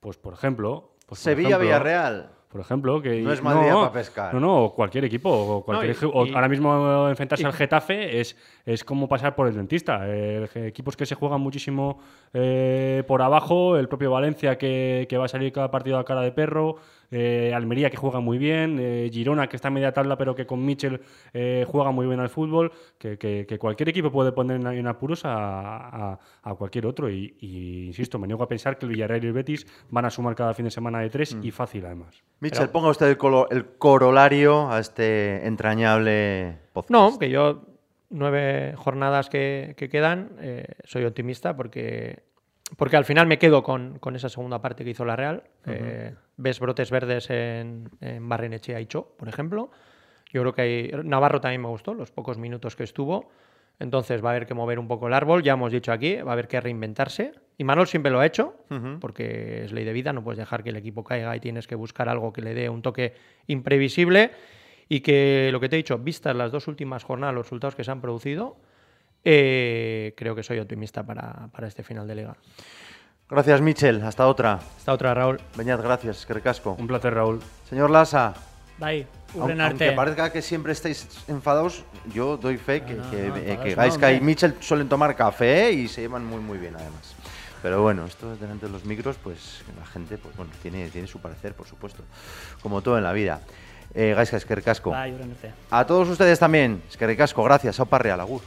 Pues 0.00 0.16
por 0.16 0.32
ejemplo. 0.34 0.92
pues, 0.98 1.06
por 1.06 1.18
Sevilla 1.18 1.48
ejemplo, 1.50 1.66
Villarreal. 1.66 2.30
Por 2.50 2.60
ejemplo. 2.60 3.00
Que, 3.00 3.20
No 3.22 3.32
es 3.32 3.42
mal 3.42 3.62
día 3.62 3.74
para 3.74 3.92
pescar. 3.92 4.34
No, 4.34 4.40
no, 4.40 4.72
cualquier 4.74 5.04
equipo. 5.04 5.30
O 5.30 5.64
cualquier 5.64 5.92
y- 5.92 5.94
eji- 5.98 6.10
o 6.12 6.26
y- 6.26 6.34
ahora 6.34 6.48
mismo 6.48 7.08
enfrentarse 7.08 7.46
al 7.46 7.52
Getafe 7.52 8.20
es, 8.20 8.36
es 8.66 8.84
como 8.84 9.08
pasar 9.08 9.34
por 9.34 9.46
el 9.46 9.54
dentista. 9.54 10.00
Eh, 10.04 10.48
equipos 10.66 10.96
que 10.96 11.06
se 11.06 11.14
juegan 11.14 11.40
muchísimo 11.40 12.00
eh, 12.34 13.04
por 13.06 13.22
abajo, 13.22 13.76
el 13.76 13.88
propio 13.88 14.10
Valencia 14.10 14.58
que, 14.58 15.06
que 15.08 15.16
va 15.16 15.26
a 15.26 15.28
salir 15.28 15.52
cada 15.52 15.70
partido 15.70 15.98
a 15.98 16.04
cara 16.04 16.22
de 16.22 16.32
perro, 16.32 16.76
eh, 17.10 17.52
Almería 17.54 17.90
que 17.90 17.96
juega 17.96 18.20
muy 18.20 18.38
bien, 18.38 18.78
eh, 18.80 19.08
Girona 19.12 19.48
que 19.48 19.56
está 19.56 19.68
a 19.68 19.70
media 19.70 19.92
tabla 19.92 20.16
pero 20.16 20.34
que 20.34 20.46
con 20.46 20.64
Mitchell 20.64 21.00
eh, 21.32 21.64
juega 21.68 21.90
muy 21.90 22.06
bien 22.06 22.20
al 22.20 22.28
fútbol, 22.28 22.72
que, 22.98 23.18
que- 23.18 23.46
que 23.48 23.58
cualquier 23.58 23.88
equipo 23.88 24.10
puede 24.12 24.32
poner 24.32 24.60
en, 24.64 24.86
apuros 24.86 25.24
a, 25.24 26.12
a- 26.12 26.18
a 26.42 26.54
cualquier 26.54 26.86
otro. 26.86 27.10
Y, 27.10 27.34
y, 27.40 27.86
insisto, 27.86 28.18
me 28.18 28.26
niego 28.26 28.42
a 28.42 28.48
pensar 28.48 28.78
que 28.78 28.86
el 28.86 28.92
Villarreal 28.92 29.24
y 29.24 29.26
el 29.28 29.32
Betis 29.32 29.66
van 29.90 30.04
a 30.04 30.10
sumar 30.10 30.34
cada 30.34 30.54
fin 30.54 30.64
de 30.66 30.70
semana 30.70 31.00
de 31.00 31.10
tres 31.10 31.36
y 31.42 31.50
fácil 31.50 31.84
además. 31.86 32.22
Michel, 32.40 32.68
ponga 32.70 32.88
usted 32.88 33.08
el, 33.08 33.18
colo- 33.18 33.48
el 33.50 33.66
corolario 33.76 34.70
a 34.70 34.78
este 34.78 35.46
entrañable 35.46 36.58
podcast. 36.72 36.90
No, 36.90 37.18
que 37.18 37.30
yo 37.30 37.62
nueve 38.10 38.74
jornadas 38.76 39.28
que, 39.28 39.74
que 39.76 39.88
quedan, 39.88 40.32
eh, 40.40 40.64
soy 40.84 41.04
optimista 41.04 41.56
porque, 41.56 42.24
porque 42.76 42.96
al 42.96 43.04
final 43.04 43.26
me 43.26 43.38
quedo 43.38 43.62
con, 43.62 43.98
con 43.98 44.16
esa 44.16 44.28
segunda 44.28 44.60
parte 44.60 44.84
que 44.84 44.90
hizo 44.90 45.04
la 45.04 45.16
Real. 45.16 45.44
Eh, 45.66 46.14
ves 46.36 46.60
brotes 46.60 46.90
verdes 46.90 47.30
en, 47.30 47.90
en 48.00 48.28
Barrenechea 48.28 48.80
y 48.80 48.86
Cho, 48.86 49.14
por 49.16 49.28
ejemplo. 49.28 49.70
Yo 50.32 50.42
creo 50.42 50.54
que 50.54 50.62
hay, 50.62 50.90
Navarro 51.04 51.40
también 51.40 51.60
me 51.60 51.68
gustó, 51.68 51.94
los 51.94 52.10
pocos 52.10 52.38
minutos 52.38 52.76
que 52.76 52.84
estuvo. 52.84 53.30
Entonces 53.80 54.22
va 54.22 54.28
a 54.28 54.32
haber 54.32 54.46
que 54.46 54.52
mover 54.54 54.78
un 54.78 54.86
poco 54.86 55.08
el 55.08 55.14
árbol, 55.14 55.42
ya 55.42 55.54
hemos 55.54 55.72
dicho 55.72 55.90
aquí, 55.90 56.16
va 56.16 56.30
a 56.30 56.32
haber 56.34 56.48
que 56.48 56.60
reinventarse. 56.60 57.32
Y 57.56 57.64
Manol 57.64 57.86
siempre 57.86 58.12
lo 58.12 58.20
ha 58.20 58.26
hecho, 58.26 58.54
porque 59.00 59.64
es 59.64 59.72
ley 59.72 59.84
de 59.84 59.92
vida, 59.92 60.12
no 60.12 60.22
puedes 60.22 60.38
dejar 60.38 60.62
que 60.62 60.70
el 60.70 60.76
equipo 60.76 61.02
caiga 61.02 61.34
y 61.34 61.40
tienes 61.40 61.66
que 61.66 61.74
buscar 61.74 62.08
algo 62.08 62.32
que 62.32 62.42
le 62.42 62.54
dé 62.54 62.68
un 62.68 62.82
toque 62.82 63.14
imprevisible. 63.46 64.32
Y 64.88 65.00
que 65.00 65.50
lo 65.52 65.60
que 65.60 65.68
te 65.68 65.76
he 65.76 65.78
dicho, 65.78 65.98
vistas 65.98 66.36
las 66.36 66.52
dos 66.52 66.68
últimas 66.68 67.04
jornadas, 67.04 67.34
los 67.34 67.46
resultados 67.46 67.74
que 67.74 67.84
se 67.84 67.90
han 67.90 68.00
producido, 68.00 68.56
eh, 69.24 70.14
creo 70.16 70.34
que 70.34 70.42
soy 70.42 70.58
optimista 70.58 71.02
para, 71.02 71.48
para 71.52 71.66
este 71.66 71.82
final 71.82 72.06
de 72.06 72.14
liga. 72.14 72.36
Gracias, 73.28 73.60
Michel. 73.60 74.02
Hasta 74.02 74.26
otra. 74.26 74.58
Esta 74.78 74.92
otra, 74.92 75.14
Raúl. 75.14 75.40
Beñat, 75.56 75.80
gracias. 75.80 76.26
Que 76.26 76.34
recasco. 76.34 76.76
Un 76.78 76.86
placer, 76.86 77.14
Raúl. 77.14 77.40
Señor 77.68 77.90
Lasa, 77.90 78.34
urren 79.34 79.60
aunque 79.60 79.84
arte. 79.84 79.92
parezca 79.92 80.32
que 80.32 80.42
siempre 80.42 80.72
estáis 80.72 81.06
enfadados, 81.28 81.84
yo 82.12 82.36
doy 82.36 82.56
fe 82.56 82.82
que, 82.82 82.94
no, 82.94 83.10
que, 83.10 83.28
no, 83.28 83.36
eh, 83.36 83.76
no, 83.76 84.10
y. 84.10 84.20
Michel 84.20 84.56
suelen 84.60 84.88
tomar 84.88 85.14
café 85.14 85.70
y 85.70 85.88
se 85.88 86.00
llevan 86.00 86.24
muy 86.24 86.40
muy 86.40 86.58
bien 86.58 86.74
además. 86.76 87.14
Pero 87.62 87.82
bueno, 87.82 88.06
esto 88.06 88.34
delante 88.36 88.66
de 88.66 88.72
los 88.72 88.84
micros, 88.86 89.16
pues 89.22 89.62
la 89.78 89.86
gente 89.86 90.16
pues 90.16 90.34
bueno, 90.36 90.50
tiene, 90.62 90.88
tiene 90.88 91.06
su 91.06 91.20
parecer, 91.20 91.52
por 91.52 91.66
supuesto. 91.66 92.02
Como 92.62 92.80
todo 92.80 92.96
en 92.96 93.04
la 93.04 93.12
vida. 93.12 93.40
Eh, 93.92 94.14
Gaisca, 94.16 94.38
es 94.38 94.46
que 94.46 94.54
recasco. 94.54 94.90
Bai, 94.90 95.12
urren 95.12 95.32
arte. 95.32 95.52
A 95.70 95.84
todos 95.84 96.08
ustedes 96.08 96.38
también, 96.38 96.82
es 96.88 96.96
que 96.96 97.06
recasco, 97.06 97.44
gracias. 97.44 97.78
Aupa 97.78 97.98
Real, 97.98 98.20
agur. 98.20 98.40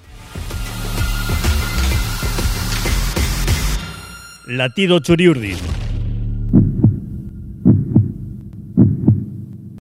Latido 4.45 4.99
Txuriurdin. 4.99 5.82